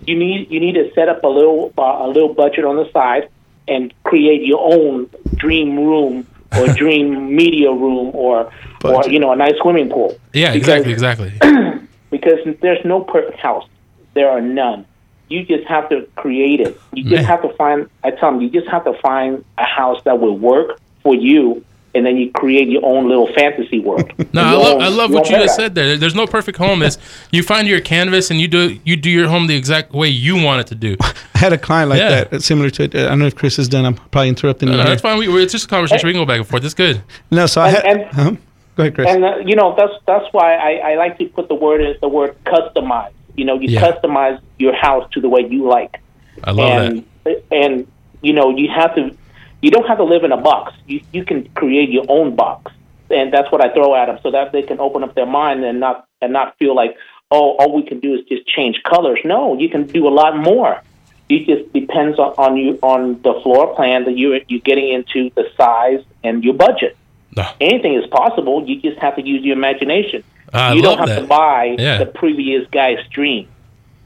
you 0.07 0.17
need 0.17 0.51
you 0.51 0.61
need 0.61 0.75
to 0.75 0.93
set 0.95 1.09
up 1.09 1.25
a 1.25 1.29
little 1.29 1.73
uh, 1.77 1.99
a 2.01 2.09
little 2.09 2.33
budget 2.33 2.65
on 2.65 2.77
the 2.77 2.89
side 2.93 3.29
and 3.67 3.93
create 4.05 4.43
your 4.43 4.61
own 4.73 5.11
dream 5.35 5.77
room 5.77 6.27
or 6.57 6.67
dream 6.75 7.35
media 7.35 7.73
room 7.73 8.13
or 8.15 8.53
or 8.85 9.09
you 9.09 9.19
know 9.19 9.33
a 9.33 9.37
nice 9.37 9.55
swimming 9.61 9.91
pool. 9.91 10.17
Yeah, 10.33 10.53
Because- 10.53 10.85
exactly, 10.85 11.33
exactly. 11.33 11.79
Because 12.11 12.39
there's 12.61 12.85
no 12.85 13.01
perfect 13.03 13.39
house. 13.39 13.67
There 14.15 14.31
are 14.31 14.41
none. 14.41 14.87
You 15.29 15.45
just 15.45 15.67
have 15.69 15.89
to 15.91 16.09
create 16.17 16.61
it. 16.61 16.81
You 16.93 17.05
just 17.05 17.15
Man. 17.15 17.25
have 17.25 17.43
to 17.43 17.51
find. 17.55 17.89
I 18.03 18.11
tell 18.11 18.33
them, 18.33 18.41
you 18.41 18.51
just 18.51 18.67
have 18.69 18.85
to 18.85 18.95
find 18.95 19.45
a 19.59 19.65
house 19.65 20.03
that 20.03 20.19
will 20.19 20.37
work 20.37 20.81
for 21.05 21.15
you, 21.15 21.65
and 21.95 22.05
then 22.05 22.17
you 22.17 22.33
create 22.33 22.69
your 22.69 22.85
own 22.85 23.09
little 23.09 23.33
fantasy 23.33 23.79
world. 23.79 24.11
No, 24.33 24.43
I 24.43 24.53
love 24.53 24.75
own- 24.77 24.83
I 24.83 24.89
love 24.89 25.11
what 25.13 25.29
you 25.31 25.37
just 25.37 25.55
said 25.57 25.75
there. 25.77 25.97
There's 25.97 26.15
no 26.17 26.27
perfect 26.27 26.59
home. 26.59 26.83
Is 26.83 26.99
you 27.31 27.43
find 27.45 27.67
your 27.69 27.81
canvas 27.81 28.31
and 28.33 28.41
you 28.41 28.49
do 28.49 28.79
you 28.85 28.97
do 28.97 29.09
your 29.11 29.29
home 29.29 29.47
the 29.47 29.55
exact 29.57 29.93
way 29.93 30.09
you 30.09 30.35
want 30.43 30.61
it 30.63 30.67
to 30.69 30.75
do. 30.75 30.97
I 31.35 31.39
had 31.39 31.53
a 31.53 31.59
client 31.59 31.91
like 31.91 31.99
Yeah. 32.01 32.25
that, 32.25 32.43
similar 32.43 32.71
to 32.71 32.83
it. 32.85 32.95
I 32.97 33.05
don't 33.09 33.19
know 33.21 33.27
if 33.27 33.35
Chris 33.37 33.59
is 33.59 33.69
done. 33.69 33.85
I'm 33.87 33.95
probably 33.95 34.29
interrupting 34.31 34.69
you. 34.69 34.77
No, 34.77 34.83
here. 34.83 34.91
that's 34.91 35.03
fine. 35.03 35.17
We, 35.19 35.29
we- 35.29 35.43
it's 35.43 35.53
just 35.53 35.67
a 35.67 35.69
conversation. 35.69 36.07
We 36.07 36.13
can 36.13 36.23
go 36.23 36.27
back 36.27 36.39
and 36.39 36.47
forth. 36.49 36.65
It's 36.65 36.75
good. 36.75 37.03
No, 37.31 37.47
so 37.47 37.61
I 37.61 37.69
And- 37.69 37.77
had. 37.77 37.87
and- 37.87 38.03
uh-huh. 38.19 38.37
Ahead, 38.81 38.95
Chris. 38.95 39.09
And 39.09 39.25
uh, 39.25 39.37
you 39.39 39.57
know 39.57 39.75
that's 39.77 39.93
that's 40.07 40.27
why 40.33 40.55
I, 40.55 40.93
I 40.93 40.95
like 40.97 41.19
to 41.19 41.27
put 41.27 41.49
the 41.49 41.55
word 41.55 41.81
is 41.81 41.97
the 42.01 42.09
word 42.09 42.37
customize. 42.45 43.13
You 43.37 43.45
know, 43.45 43.59
you 43.59 43.69
Yeah. 43.69 43.81
customize 43.81 44.41
your 44.59 44.75
house 44.75 45.09
to 45.13 45.21
the 45.21 45.29
way 45.29 45.47
you 45.49 45.69
like. 45.69 46.01
I 46.45 46.51
love 46.53 46.69
and 46.69 47.07
and 47.51 47.87
you 48.23 48.33
know 48.33 48.51
you 48.51 48.69
have 48.75 48.95
to 48.97 49.17
you 49.63 49.71
don't 49.71 49.87
have 49.87 49.99
to 49.99 50.05
live 50.05 50.25
in 50.25 50.33
a 50.33 50.37
box. 50.37 50.73
You 50.87 51.01
you 51.13 51.25
can 51.25 51.49
create 51.55 51.91
your 51.91 52.05
own 52.09 52.35
box, 52.35 52.73
and 53.11 53.33
that's 53.33 53.51
what 53.53 53.65
I 53.65 53.73
throw 53.73 53.95
at 53.95 54.07
them 54.07 54.19
so 54.23 54.31
that 54.31 54.53
they 54.53 54.63
can 54.63 54.81
open 54.81 55.05
up 55.05 55.15
their 55.15 55.27
mind 55.27 55.65
and 55.65 55.81
not 55.81 56.07
and 56.21 56.33
not 56.33 56.57
feel 56.59 56.75
like 56.75 56.97
oh 57.31 57.57
all 57.59 57.75
we 57.75 57.83
can 57.83 58.01
do 58.01 58.15
is 58.15 58.21
just 58.29 58.47
change 58.47 58.83
colors. 58.83 59.21
No, 59.25 59.59
you 59.59 59.69
can 59.69 59.87
do 59.87 60.09
a 60.09 60.15
lot 60.23 60.37
more. 60.37 60.83
It 61.29 61.47
just 61.47 61.73
depends 61.73 62.19
on, 62.19 62.35
on 62.39 62.57
you 62.57 62.79
on 62.83 63.23
the 63.23 63.35
floor 63.43 63.75
plan 63.77 64.05
that 64.05 64.17
you 64.17 64.41
you're 64.49 64.61
getting 64.61 64.89
into 64.93 65.31
the 65.37 65.45
size 65.57 66.03
and 66.25 66.43
your 66.43 66.55
budget. 66.55 66.97
That. 67.35 67.57
Anything 67.61 67.95
is 67.95 68.07
possible. 68.09 68.65
You 68.67 68.81
just 68.81 68.99
have 68.99 69.17
to 69.17 69.23
use 69.27 69.45
your 69.45 69.57
imagination. 69.57 70.25
I 70.53 70.73
you 70.75 70.83
love 70.83 70.99
don't 70.99 71.09
have 71.09 71.17
that. 71.17 71.21
to 71.23 71.27
buy 71.27 71.77
Yeah. 71.79 71.99
the 71.99 72.07
previous 72.07 72.67
guy's 72.71 72.99
dream. 73.11 73.49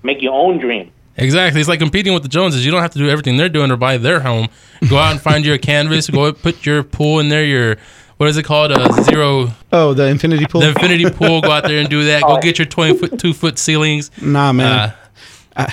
Make 0.03 0.21
your 0.23 0.35
own 0.35 0.59
dream. 0.59 0.91
Exactly. 1.17 1.61
It's 1.61 1.69
like 1.69 1.79
competing 1.79 2.13
with 2.13 2.23
the 2.25 2.29
Joneses. 2.29 2.67
You 2.67 2.73
don't 2.73 2.83
have 2.83 2.91
to 2.93 2.99
do 2.99 3.09
everything 3.09 3.37
they're 3.37 3.49
doing 3.49 3.71
or 3.71 3.77
buy 3.77 3.97
their 3.99 4.21
home. 4.21 4.49
Go 4.91 4.99
out 4.99 5.13
and 5.13 5.21
find 5.21 5.45
your 5.45 5.59
canvas. 5.59 6.11
Go 6.11 6.33
put 6.33 6.67
your 6.67 6.83
pool 6.83 7.21
in 7.21 7.29
there. 7.29 7.45
Your 7.45 7.77
what 8.17 8.29
is 8.29 8.37
it 8.37 8.43
called? 8.45 8.73
A 8.73 8.93
zero, 9.05 9.49
oh, 9.73 9.95
the 9.95 10.07
infinity 10.07 10.45
pool. 10.47 10.61
the 10.61 10.69
infinity 10.69 11.09
pool. 11.11 11.41
Go 11.41 11.51
out 11.51 11.65
there 11.65 11.79
and 11.79 11.89
do 11.89 12.05
that. 12.07 12.23
Go 12.23 12.39
get 12.41 12.59
your 12.59 12.67
twenty 12.67 12.99
foot, 12.99 13.19
two 13.19 13.33
foot 13.33 13.59
ceilings. 13.59 14.11
nah, 14.21 14.53
man. 14.53 14.67
Uh, 14.91 14.95
I 15.57 15.67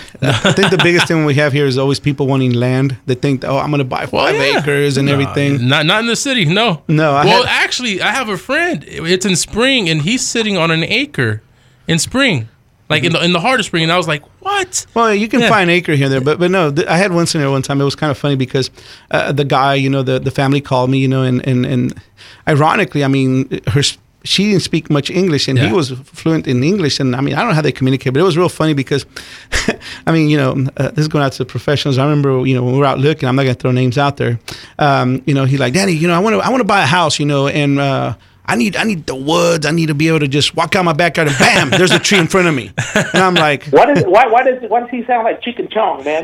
think 0.53 0.69
the 0.69 0.79
biggest 0.83 1.07
thing 1.07 1.25
we 1.25 1.33
have 1.35 1.53
here 1.53 1.65
is 1.65 1.77
always 1.77 1.99
people 1.99 2.27
wanting 2.27 2.53
land. 2.53 2.97
They 3.07 3.15
think, 3.15 3.43
oh, 3.43 3.57
I'm 3.57 3.71
going 3.71 3.79
to 3.79 3.83
buy 3.85 4.05
five 4.05 4.35
yeah. 4.35 4.59
acres 4.59 4.97
and 4.97 5.09
everything. 5.09 5.67
Not 5.67 5.85
not 5.85 6.01
in 6.01 6.07
the 6.07 6.15
city. 6.15 6.45
No. 6.45 6.83
No, 6.87 7.13
I 7.13 7.25
well, 7.25 7.43
had- 7.45 7.63
actually, 7.63 8.01
I 8.01 8.11
have 8.11 8.29
a 8.29 8.37
friend. 8.37 8.83
It's 8.87 9.25
in 9.25 9.35
Spring, 9.35 9.89
and 9.89 10.01
he's 10.03 10.25
sitting 10.25 10.57
on 10.57 10.69
an 10.71 10.83
acre 10.83 11.41
in 11.87 11.97
Spring, 11.97 12.47
like 12.89 13.03
in 13.03 13.11
the 13.13 13.23
in 13.23 13.33
the 13.33 13.39
heart 13.39 13.59
of 13.59 13.65
Spring. 13.65 13.83
And 13.83 13.91
I 13.91 13.97
was 13.97 14.07
like, 14.07 14.23
what? 14.41 14.85
Well, 14.93 15.13
you 15.15 15.27
can 15.27 15.39
Yeah. 15.41 15.49
find 15.49 15.69
acre 15.71 15.93
here 15.95 16.05
and 16.05 16.13
there, 16.13 16.21
but 16.21 16.37
but 16.37 16.51
no, 16.51 16.71
th- 16.71 16.87
I 16.87 16.97
had 16.97 17.11
one 17.11 17.25
scenario 17.25 17.51
one 17.51 17.63
time. 17.63 17.81
It 17.81 17.85
was 17.85 17.95
kind 17.95 18.11
of 18.11 18.17
funny 18.19 18.35
because 18.35 18.69
uh, 19.09 19.31
the 19.31 19.45
guy, 19.45 19.73
you 19.73 19.89
know, 19.89 20.03
the, 20.03 20.19
the 20.19 20.31
family 20.31 20.61
called 20.61 20.89
me, 20.91 20.99
you 20.99 21.07
know, 21.07 21.23
and 21.23 21.45
and 21.47 21.65
and 21.65 21.93
ironically, 22.47 23.03
I 23.03 23.07
mean, 23.07 23.49
her 23.67 23.81
she 24.23 24.43
didn't 24.51 24.61
speak 24.61 24.91
much 24.91 25.09
English, 25.09 25.47
and 25.47 25.57
Yeah. 25.57 25.65
he 25.67 25.73
was 25.73 25.89
fluent 26.05 26.45
in 26.47 26.63
English. 26.63 26.99
And 26.99 27.15
I 27.15 27.21
mean, 27.21 27.33
I 27.33 27.39
don't 27.39 27.47
know 27.49 27.55
how 27.55 27.63
they 27.63 27.71
communicate, 27.71 28.13
but 28.13 28.19
it 28.19 28.23
was 28.23 28.37
real 28.37 28.49
funny 28.49 28.75
because, 28.75 29.03
I 30.05 30.11
mean, 30.11 30.29
you 30.29 30.37
know, 30.37 30.67
uh, 30.77 30.89
this 30.89 30.99
is 30.99 31.07
going 31.07 31.23
out 31.23 31.33
to 31.33 31.45
professionals. 31.45 31.97
I 31.97 32.03
remember, 32.03 32.45
you 32.45 32.55
know, 32.55 32.63
when 32.63 32.73
we 32.73 32.79
were 32.79 32.85
out 32.85 32.99
looking, 32.99 33.27
I'm 33.29 33.35
not 33.35 33.43
going 33.43 33.55
to 33.55 33.61
throw 33.61 33.71
names 33.71 33.97
out 33.97 34.17
there. 34.17 34.39
Um, 34.79 35.21
you 35.25 35.33
know, 35.33 35.45
he's 35.45 35.59
like, 35.59 35.73
Danny, 35.73 35.93
you 35.93 36.07
know, 36.07 36.13
I 36.15 36.19
want 36.19 36.35
to, 36.35 36.39
I 36.39 36.49
want 36.49 36.61
to 36.61 36.67
buy 36.67 36.81
a 36.81 36.87
house, 36.87 37.19
you 37.19 37.25
know, 37.25 37.47
and. 37.47 37.79
Uh, 37.79 38.15
I 38.51 38.55
need 38.55 38.75
I 38.75 38.83
need 38.83 39.05
the 39.07 39.15
woods. 39.15 39.65
I 39.65 39.71
need 39.71 39.85
to 39.87 39.93
be 39.95 40.09
able 40.09 40.19
to 40.19 40.27
just 40.27 40.55
walk 40.55 40.75
out 40.75 40.83
my 40.83 40.91
backyard 40.93 41.29
and 41.29 41.37
bam, 41.37 41.69
there's 41.69 41.91
a 41.91 41.99
tree 41.99 42.19
in 42.19 42.27
front 42.27 42.47
of 42.47 42.53
me. 42.55 42.71
And 42.95 43.23
I'm 43.23 43.35
like, 43.35 43.63
What 43.67 43.89
is 43.97 44.03
why 44.03 44.27
why 44.27 44.43
does 44.43 44.61
why 44.69 44.81
does 44.81 44.89
he 44.89 45.05
sound 45.05 45.23
like 45.23 45.41
Cheech 45.41 45.57
and 45.59 45.69
Chong, 45.71 46.03
man? 46.03 46.23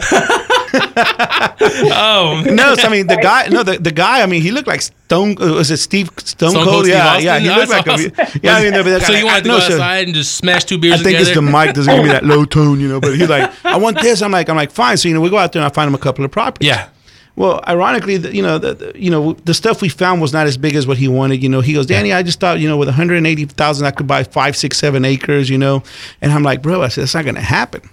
Oh, 1.89 2.43
no, 2.51 2.75
so, 2.75 2.87
I 2.87 2.91
mean 2.91 3.07
the 3.07 3.17
guy. 3.17 3.47
No, 3.47 3.63
the, 3.63 3.77
the 3.77 3.91
guy. 3.91 4.21
I 4.21 4.25
mean, 4.25 4.41
he 4.41 4.51
looked 4.51 4.67
like 4.67 4.81
Stone. 4.81 5.41
Uh, 5.41 5.53
was 5.53 5.71
it 5.71 5.77
Steve 5.77 6.09
Stone, 6.17 6.51
Stone 6.51 6.63
Cold? 6.65 6.67
Cold 6.67 6.85
Steve 6.85 6.95
yeah, 6.95 7.07
Austin? 7.07 7.23
yeah. 7.25 7.39
He 7.39 7.47
No, 7.47 7.55
looked 7.55 7.69
that's 7.69 7.87
like 7.87 7.99
a. 8.17 8.21
awesome. 8.25 8.39
Yeah, 8.43 8.55
I 8.55 8.63
mean, 8.63 8.73
no, 8.73 8.83
but 8.83 9.01
so 9.03 9.13
I- 9.13 9.17
you 9.19 9.25
want 9.25 9.43
to 9.43 9.47
no, 9.49 9.55
go 9.59 9.67
sir. 9.67 9.73
outside 9.75 10.05
and 10.07 10.13
just 10.15 10.35
smash 10.35 10.65
two 10.65 10.77
beers 10.77 10.95
I 10.95 10.97
think 10.97 11.05
together? 11.17 11.29
it's 11.31 11.35
the 11.35 11.41
mic 11.41 11.73
doesn't 11.75 11.93
give 11.95 12.03
me 12.03 12.09
that 12.09 12.25
low 12.25 12.45
tone, 12.57 12.79
you 12.79 12.87
know. 12.89 12.99
But 12.99 13.15
he's 13.15 13.29
like, 13.29 13.51
I 13.65 13.77
want 13.77 14.01
this. 14.01 14.21
I'm 14.21 14.31
like, 14.31 14.49
I'm 14.49 14.55
like, 14.55 14.71
fine. 14.71 14.97
So 14.97 15.07
you 15.07 15.13
know, 15.13 15.21
we 15.21 15.29
go 15.29 15.37
out 15.37 15.53
there 15.53 15.61
and 15.61 15.71
I 15.71 15.73
find 15.73 15.87
him 15.87 15.95
a 15.95 15.99
couple 15.99 16.25
of 16.25 16.31
properties. 16.31 16.67
yeah. 16.67 16.89
Well, 17.37 17.61
ironically, 17.67 18.17
the, 18.17 18.35
you 18.35 18.41
know, 18.41 18.57
the, 18.57 18.73
the, 18.73 18.99
you 18.99 19.11
know, 19.11 19.33
the 19.45 19.53
stuff 19.53 19.81
we 19.81 19.89
found 19.89 20.21
was 20.21 20.33
not 20.33 20.47
as 20.47 20.57
big 20.57 20.75
as 20.75 20.87
what 20.87 20.97
he 20.97 21.07
wanted. 21.07 21.41
You 21.43 21.49
know, 21.49 21.61
he 21.61 21.71
goes, 21.73 21.85
Danny, 21.85 22.11
I 22.11 22.23
just 22.23 22.39
thought, 22.39 22.59
you 22.59 22.67
know, 22.67 22.75
with 22.77 22.87
180,000, 22.87 23.85
I 23.85 23.91
could 23.91 24.07
buy 24.07 24.23
five, 24.23 24.57
six, 24.57 24.77
seven 24.77 25.05
acres. 25.05 25.47
You 25.49 25.59
know, 25.59 25.83
and 26.19 26.31
I'm 26.33 26.41
like, 26.43 26.61
bro, 26.63 26.81
I 26.81 26.87
said, 26.87 27.03
that's 27.03 27.13
not 27.13 27.23
going 27.25 27.35
to 27.35 27.41
happen. 27.41 27.87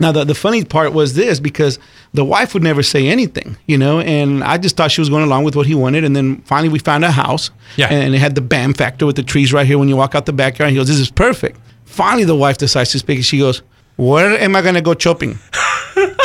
Now, 0.00 0.12
the, 0.12 0.24
the 0.24 0.34
funny 0.34 0.64
part 0.64 0.94
was 0.94 1.12
this 1.12 1.40
because 1.40 1.78
the 2.14 2.24
wife 2.24 2.54
would 2.54 2.62
never 2.62 2.82
say 2.82 3.06
anything, 3.08 3.58
you 3.66 3.76
know, 3.76 4.00
and 4.00 4.42
I 4.42 4.56
just 4.56 4.78
thought 4.78 4.90
she 4.90 5.02
was 5.02 5.10
going 5.10 5.24
along 5.24 5.44
with 5.44 5.54
what 5.56 5.66
he 5.66 5.74
wanted. 5.74 6.04
And 6.04 6.16
then 6.16 6.38
finally, 6.46 6.70
we 6.70 6.78
found 6.78 7.04
a 7.04 7.10
house, 7.10 7.50
Yeah. 7.76 7.88
and 7.92 8.14
it 8.14 8.18
had 8.18 8.34
the 8.34 8.40
BAM 8.40 8.72
factor 8.72 9.04
with 9.04 9.16
the 9.16 9.22
trees 9.22 9.52
right 9.52 9.66
here 9.66 9.76
when 9.76 9.88
you 9.90 9.96
walk 9.96 10.14
out 10.14 10.24
the 10.24 10.32
backyard. 10.32 10.68
And 10.68 10.74
he 10.74 10.80
goes, 10.80 10.88
This 10.88 10.98
is 11.00 11.10
perfect. 11.10 11.60
Finally, 11.84 12.24
the 12.24 12.34
wife 12.34 12.56
decides 12.56 12.92
to 12.92 12.98
speak, 12.98 13.16
and 13.16 13.26
she 13.26 13.38
goes, 13.40 13.60
Where 14.00 14.30
am 14.38 14.56
I 14.56 14.62
going 14.62 14.74
to 14.76 14.80
go 14.80 14.94
shopping? 14.98 15.38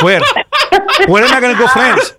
Where? 0.02 0.20
Where 1.08 1.22
am 1.24 1.32
I 1.32 1.40
going 1.40 1.54
to 1.54 1.58
go, 1.58 1.68
friends? 1.68 2.14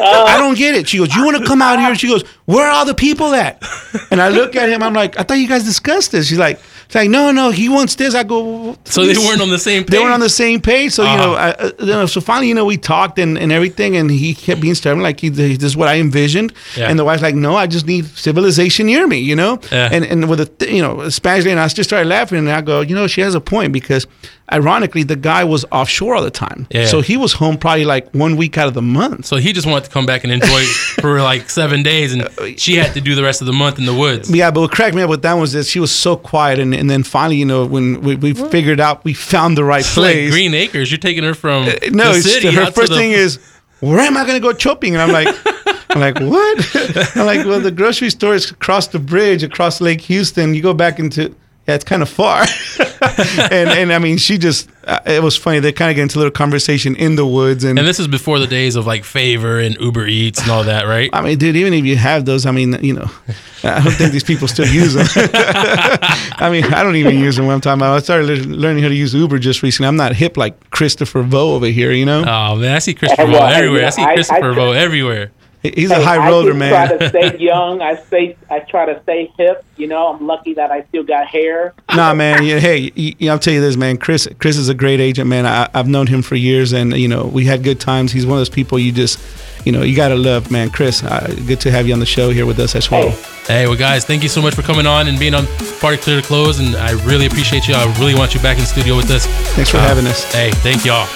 I 0.00 0.36
don't 0.38 0.56
get 0.56 0.74
it. 0.76 0.88
She 0.88 0.98
goes, 0.98 1.14
You 1.14 1.24
want 1.24 1.38
to 1.38 1.44
come 1.46 1.60
out 1.60 1.78
here? 1.80 1.94
She 1.96 2.06
goes, 2.08 2.22
Where 2.46 2.66
are 2.66 2.70
all 2.70 2.84
the 2.86 2.94
people 2.94 3.34
at? 3.34 3.62
And 4.10 4.20
I 4.22 4.28
look 4.28 4.54
at 4.56 4.68
him, 4.68 4.82
I'm 4.82 4.94
like, 4.94 5.18
I 5.18 5.22
thought 5.24 5.34
you 5.38 5.48
guys 5.48 5.64
discussed 5.64 6.12
this. 6.12 6.28
She's 6.28 6.38
like, 6.38 6.60
She's 6.88 6.94
like, 6.94 7.10
No, 7.10 7.32
no, 7.32 7.50
he 7.50 7.68
wants 7.68 7.96
this. 7.96 8.14
I 8.14 8.22
go, 8.22 8.76
So 8.84 9.04
they 9.04 9.16
weren't 9.18 9.40
on 9.40 9.50
the 9.50 9.58
same 9.58 9.82
page. 9.82 9.90
they 9.90 9.98
weren't 9.98 10.14
on 10.14 10.20
the 10.20 10.28
same 10.28 10.60
page. 10.60 10.92
So, 10.92 11.02
you 11.02 11.16
know, 11.16 11.34
Ah. 11.34 11.38
I, 11.38 11.50
uh, 11.52 11.70
you 11.80 11.86
know, 11.86 12.06
so 12.06 12.20
finally, 12.20 12.48
you 12.48 12.54
know, 12.54 12.64
we 12.64 12.76
talked 12.76 13.18
and, 13.18 13.36
and 13.36 13.50
everything, 13.50 13.96
and 13.96 14.10
he 14.10 14.34
kept 14.34 14.60
being 14.60 14.74
stubborn, 14.76 15.02
like, 15.02 15.18
he, 15.20 15.28
this 15.28 15.62
is 15.62 15.76
what 15.76 15.88
I 15.88 15.96
envisioned. 15.98 16.52
Yeah. 16.76 16.88
And 16.88 16.98
the 16.98 17.04
wife's 17.04 17.22
like, 17.22 17.34
no, 17.34 17.56
I 17.56 17.66
just 17.66 17.86
need 17.86 18.06
civilization 18.06 18.86
near 18.86 19.06
me, 19.06 19.18
you 19.18 19.34
know? 19.36 19.58
Yeah. 19.72 19.88
And 19.92 20.04
and 20.04 20.28
with 20.30 20.40
a, 20.40 20.72
you 20.74 20.80
know, 20.82 21.08
Spanish 21.08 21.44
and 21.46 21.58
I 21.58 21.66
just 21.68 21.88
started 21.90 22.08
laughing, 22.08 22.38
and 22.38 22.50
I 22.50 22.60
go, 22.60 22.80
you 22.82 22.94
know, 22.94 23.06
she 23.08 23.20
has 23.22 23.34
a 23.34 23.40
point 23.40 23.72
because 23.72 24.06
ironically, 24.52 25.02
the 25.02 25.16
guy 25.16 25.42
was 25.44 25.64
offshore 25.72 26.14
all 26.14 26.22
the 26.22 26.30
time. 26.30 26.66
Yeah. 26.70 26.86
So 26.86 27.00
he 27.00 27.16
was 27.16 27.32
home 27.32 27.56
probably 27.58 27.84
like 27.84 28.10
one 28.12 28.36
week 28.36 28.56
out 28.58 28.68
of 28.68 28.74
the 28.74 28.82
month. 28.82 29.26
So 29.26 29.36
he 29.36 29.52
just 29.52 29.66
wanted 29.66 29.84
to 29.84 29.90
come 29.90 30.06
back 30.06 30.22
and 30.24 30.32
enjoy 30.32 30.62
for 31.00 31.20
like 31.22 31.50
seven 31.50 31.82
days, 31.82 32.12
and 32.12 32.22
uh, 32.22 32.56
she 32.56 32.76
had 32.76 32.92
to 32.94 33.00
do 33.00 33.14
the 33.14 33.22
rest 33.22 33.40
of 33.40 33.46
the 33.46 33.52
month 33.52 33.78
in 33.78 33.86
the 33.86 33.94
woods. 33.94 34.30
Yeah, 34.30 34.50
but 34.50 34.60
what 34.60 34.70
cracked 34.72 34.94
me 34.94 35.02
up 35.02 35.10
with 35.10 35.22
that 35.22 35.34
was 35.34 35.52
that 35.52 35.66
she 35.66 35.80
was 35.80 35.90
so 35.90 36.16
quiet, 36.16 36.58
and, 36.58 36.74
and 36.74 36.88
then 36.88 37.02
finally, 37.02 37.36
you 37.36 37.46
know, 37.46 37.66
when 37.66 38.00
we, 38.02 38.16
we 38.16 38.34
figured 38.34 38.78
out 38.80 39.04
we 39.04 39.14
found 39.14 39.56
the 39.56 39.64
right 39.64 39.80
It's 39.80 39.96
like 39.96 40.12
place. 40.12 40.30
Green 40.30 40.54
Acres. 40.54 40.90
You're 40.90 40.98
taking 40.98 41.24
her 41.24 41.34
from 41.34 41.64
uh, 41.64 41.72
no, 41.90 42.12
the 42.12 42.18
it's, 42.18 42.32
city 42.32 42.52
her 42.52 42.62
out 42.62 42.66
to 42.66 42.72
first 42.72 42.92
the- 42.92 42.98
thing 42.98 43.12
is, 43.12 43.38
where 43.80 44.00
am 44.00 44.16
I 44.16 44.24
going 44.24 44.40
to 44.40 44.40
go 44.40 44.56
shopping? 44.56 44.94
And 44.94 45.02
I'm 45.02 45.10
like, 45.10 45.34
I'm 45.90 46.00
like, 46.00 46.20
what? 46.20 47.16
I'm 47.16 47.26
like, 47.26 47.44
well, 47.44 47.60
the 47.60 47.72
grocery 47.72 48.10
store 48.10 48.34
is 48.34 48.50
across 48.50 48.86
the 48.88 48.98
bridge, 49.00 49.42
across 49.42 49.80
Lake 49.80 50.00
Houston. 50.02 50.54
You 50.54 50.62
go 50.62 50.72
back 50.72 50.98
into, 51.00 51.34
yeah, 51.68 51.74
it's 51.74 51.84
kind 51.84 52.02
of 52.02 52.08
far. 52.08 52.44
and 53.50 53.70
and 53.70 53.92
I 53.92 53.98
mean, 53.98 54.16
she 54.18 54.36
just, 54.38 54.68
uh, 54.84 54.98
it 55.06 55.22
was 55.22 55.36
funny. 55.36 55.60
They 55.60 55.72
kind 55.72 55.90
of 55.90 55.96
get 55.96 56.02
into 56.02 56.18
a 56.18 56.20
little 56.20 56.32
conversation 56.32 56.96
in 56.96 57.14
the 57.16 57.24
woods, 57.26 57.62
and, 57.64 57.78
And 57.78 57.86
this 57.86 58.00
is 58.00 58.08
before 58.08 58.38
the 58.40 58.46
days 58.48 58.74
of 58.76 58.86
like 58.86 59.04
Favor 59.04 59.60
and 59.60 59.76
Uber 59.80 60.06
Eats 60.06 60.40
and 60.42 60.50
all 60.50 60.64
that, 60.64 60.86
right? 60.86 61.08
I 61.12 61.20
mean, 61.20 61.38
dude, 61.38 61.54
even 61.56 61.72
if 61.72 61.84
you 61.84 61.96
have 61.96 62.24
those, 62.24 62.46
I 62.46 62.50
mean, 62.50 62.76
you 62.82 62.94
know, 62.94 63.08
I 63.64 63.80
don't 63.82 63.92
think 63.92 64.10
these 64.12 64.24
people 64.24 64.48
still 64.48 64.66
use 64.66 64.94
them. 64.94 65.06
I 65.16 66.48
mean, 66.50 66.64
I 66.72 66.82
don't 66.82 66.96
even 66.96 67.18
use 67.18 67.36
them. 67.36 67.46
What 67.46 67.52
I'm 67.54 67.60
talking 67.60 67.80
about, 67.80 67.94
I 67.94 68.00
started 68.00 68.46
learning 68.46 68.82
how 68.82 68.88
to 68.88 68.94
use 68.94 69.14
Uber 69.14 69.38
just 69.38 69.62
recently. 69.62 69.86
I'm 69.88 69.96
not 69.96 70.14
hip 70.16 70.36
like 70.36 70.70
Christopher 70.70 71.22
Vo 71.22 71.54
over 71.54 71.66
here, 71.66 71.92
you 71.92 72.04
know. 72.06 72.20
Oh 72.26 72.56
man, 72.56 72.74
I 72.74 72.78
see 72.80 72.94
Christopher 72.94 73.26
Well, 73.30 73.40
Vo 73.40 73.46
everywhere. 73.54 73.80
I 73.80 73.84
yeah, 73.84 73.90
see 73.90 74.02
I- 74.02 74.14
Christopher 74.14 74.50
I- 74.52 74.54
Vo 74.54 74.72
everywhere. 74.72 75.30
He's 75.62 75.90
a 75.92 76.02
high 76.02 76.16
I 76.16 76.28
roller, 76.28 76.48
just 76.48 76.58
man. 76.58 76.70
try 76.88 76.96
to 76.98 77.08
stay 77.08 77.38
young. 77.50 77.80
I 77.80 77.94
stay. 77.94 78.36
I 78.50 78.58
try 78.60 78.86
to 78.86 79.00
stay 79.04 79.32
hip. 79.38 79.64
You 79.76 79.86
know, 79.86 80.12
I'm 80.12 80.26
lucky 80.26 80.54
that 80.54 80.70
I 80.72 80.82
still 80.84 81.04
got 81.04 81.26
hair. 81.28 81.72
nah, 81.94 82.14
man. 82.14 82.42
Yeah, 82.44 82.58
hey, 82.58 82.90
y- 82.96 83.14
y- 83.20 83.28
I'll 83.28 83.38
tell 83.38 83.54
you 83.54 83.60
this, 83.60 83.76
man. 83.76 83.96
Chris, 83.96 84.28
Chris 84.40 84.56
is 84.56 84.68
a 84.68 84.74
great 84.74 84.98
agent, 85.00 85.28
man. 85.28 85.46
I, 85.46 85.68
I've 85.72 85.88
known 85.88 86.08
him 86.08 86.22
for 86.22 86.34
years, 86.34 86.72
and 86.72 86.92
you 86.96 87.06
know, 87.08 87.24
we 87.26 87.44
had 87.44 87.62
good 87.62 87.78
times. 87.78 88.10
He's 88.12 88.26
one 88.26 88.34
of 88.34 88.40
those 88.40 88.48
people 88.48 88.76
you 88.78 88.90
just, 88.92 89.20
you 89.64 89.70
know, 89.72 89.82
you 89.82 89.94
gotta 89.94 90.16
love, 90.16 90.50
man. 90.50 90.70
Chris, 90.70 91.02
uh, 91.04 91.32
good 91.46 91.60
to 91.60 91.70
have 91.70 91.86
you 91.86 91.92
on 91.94 92.00
the 92.00 92.06
show 92.06 92.30
here 92.30 92.44
with 92.46 92.58
us 92.58 92.74
as 92.74 92.90
well. 92.90 93.10
Hey. 93.10 93.28
Hey, 93.46 93.66
well, 93.66 93.76
guys, 93.78 94.04
thank 94.04 94.22
you 94.22 94.28
so 94.28 94.40
much 94.40 94.54
for 94.54 94.62
coming 94.62 94.86
on 94.86 95.08
and 95.08 95.18
being 95.18 95.34
on 95.34 95.46
Party 95.80 95.96
Clear 95.96 96.20
to 96.20 96.26
Close, 96.26 96.60
and 96.60 96.76
I 96.76 96.92
really 97.04 97.26
appreciate 97.26 97.66
you. 97.66 97.74
I 97.74 97.84
really 97.98 98.14
want 98.14 98.34
you 98.34 98.40
back 98.40 98.56
in 98.56 98.62
the 98.62 98.66
studio 98.68 98.96
with 98.96 99.10
us. 99.10 99.26
Thanks 99.54 99.70
for 99.70 99.78
Uh, 99.78 99.80
having 99.80 100.06
us. 100.06 100.32
Hey, 100.32 100.50
thank 100.62 100.84
y'all. 100.84 101.08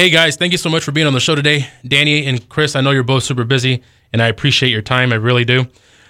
Hey 0.00 0.08
guys, 0.08 0.36
thank 0.36 0.52
you 0.52 0.56
so 0.56 0.70
much 0.70 0.82
for 0.82 0.92
being 0.92 1.06
on 1.06 1.12
the 1.12 1.20
show 1.20 1.34
today. 1.34 1.68
Danny 1.86 2.24
and 2.24 2.48
Chris, 2.48 2.74
I 2.74 2.80
know 2.80 2.90
you're 2.90 3.02
both 3.02 3.22
super 3.22 3.44
busy 3.44 3.82
and 4.14 4.22
I 4.22 4.28
appreciate 4.28 4.70
your 4.70 4.80
time. 4.80 5.12
I 5.12 5.16
really 5.16 5.44
do. 5.44 5.66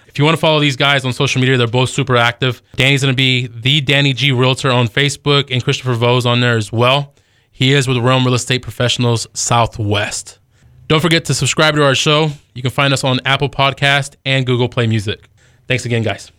If 0.07 0.17
you 0.17 0.25
want 0.25 0.37
to 0.37 0.41
follow 0.41 0.61
these 0.61 0.77
guys 0.77 1.05
on 1.05 1.13
social 1.13 1.41
media, 1.41 1.57
they're 1.57 1.67
both 1.67 1.91
super 1.91 2.17
active. 2.17 2.63
Danny's 2.77 3.03
going 3.03 3.13
to 3.13 3.17
be 3.17 3.49
the 3.49 3.81
Danny 3.81 4.13
G 4.13 4.31
Realtor 4.31 4.71
on 4.71 4.87
Facebook 4.87 5.51
and 5.51 5.65
Christopher 5.65 5.95
Vo's 5.95 6.25
on 6.25 6.39
there 6.39 6.57
as 6.57 6.71
well. 6.71 7.17
He 7.51 7.73
is 7.73 7.89
with 7.89 7.97
Realm 7.97 8.25
Real 8.25 8.35
Estate 8.35 8.63
Professionals 8.63 9.27
Southwest. 9.35 10.39
Don't 10.87 11.01
forget 11.01 11.25
to 11.25 11.35
subscribe 11.35 11.75
to 11.75 11.83
our 11.85 11.97
show. 11.97 12.31
You 12.55 12.63
can 12.63 12.71
find 12.71 12.93
us 12.93 13.03
on 13.03 13.19
Apple 13.25 13.49
Podcast 13.49 14.15
and 14.25 14.47
Google 14.47 14.69
Play 14.69 14.87
Music. 14.87 15.29
Thanks 15.67 15.85
again, 15.85 16.05
guys. 16.05 16.31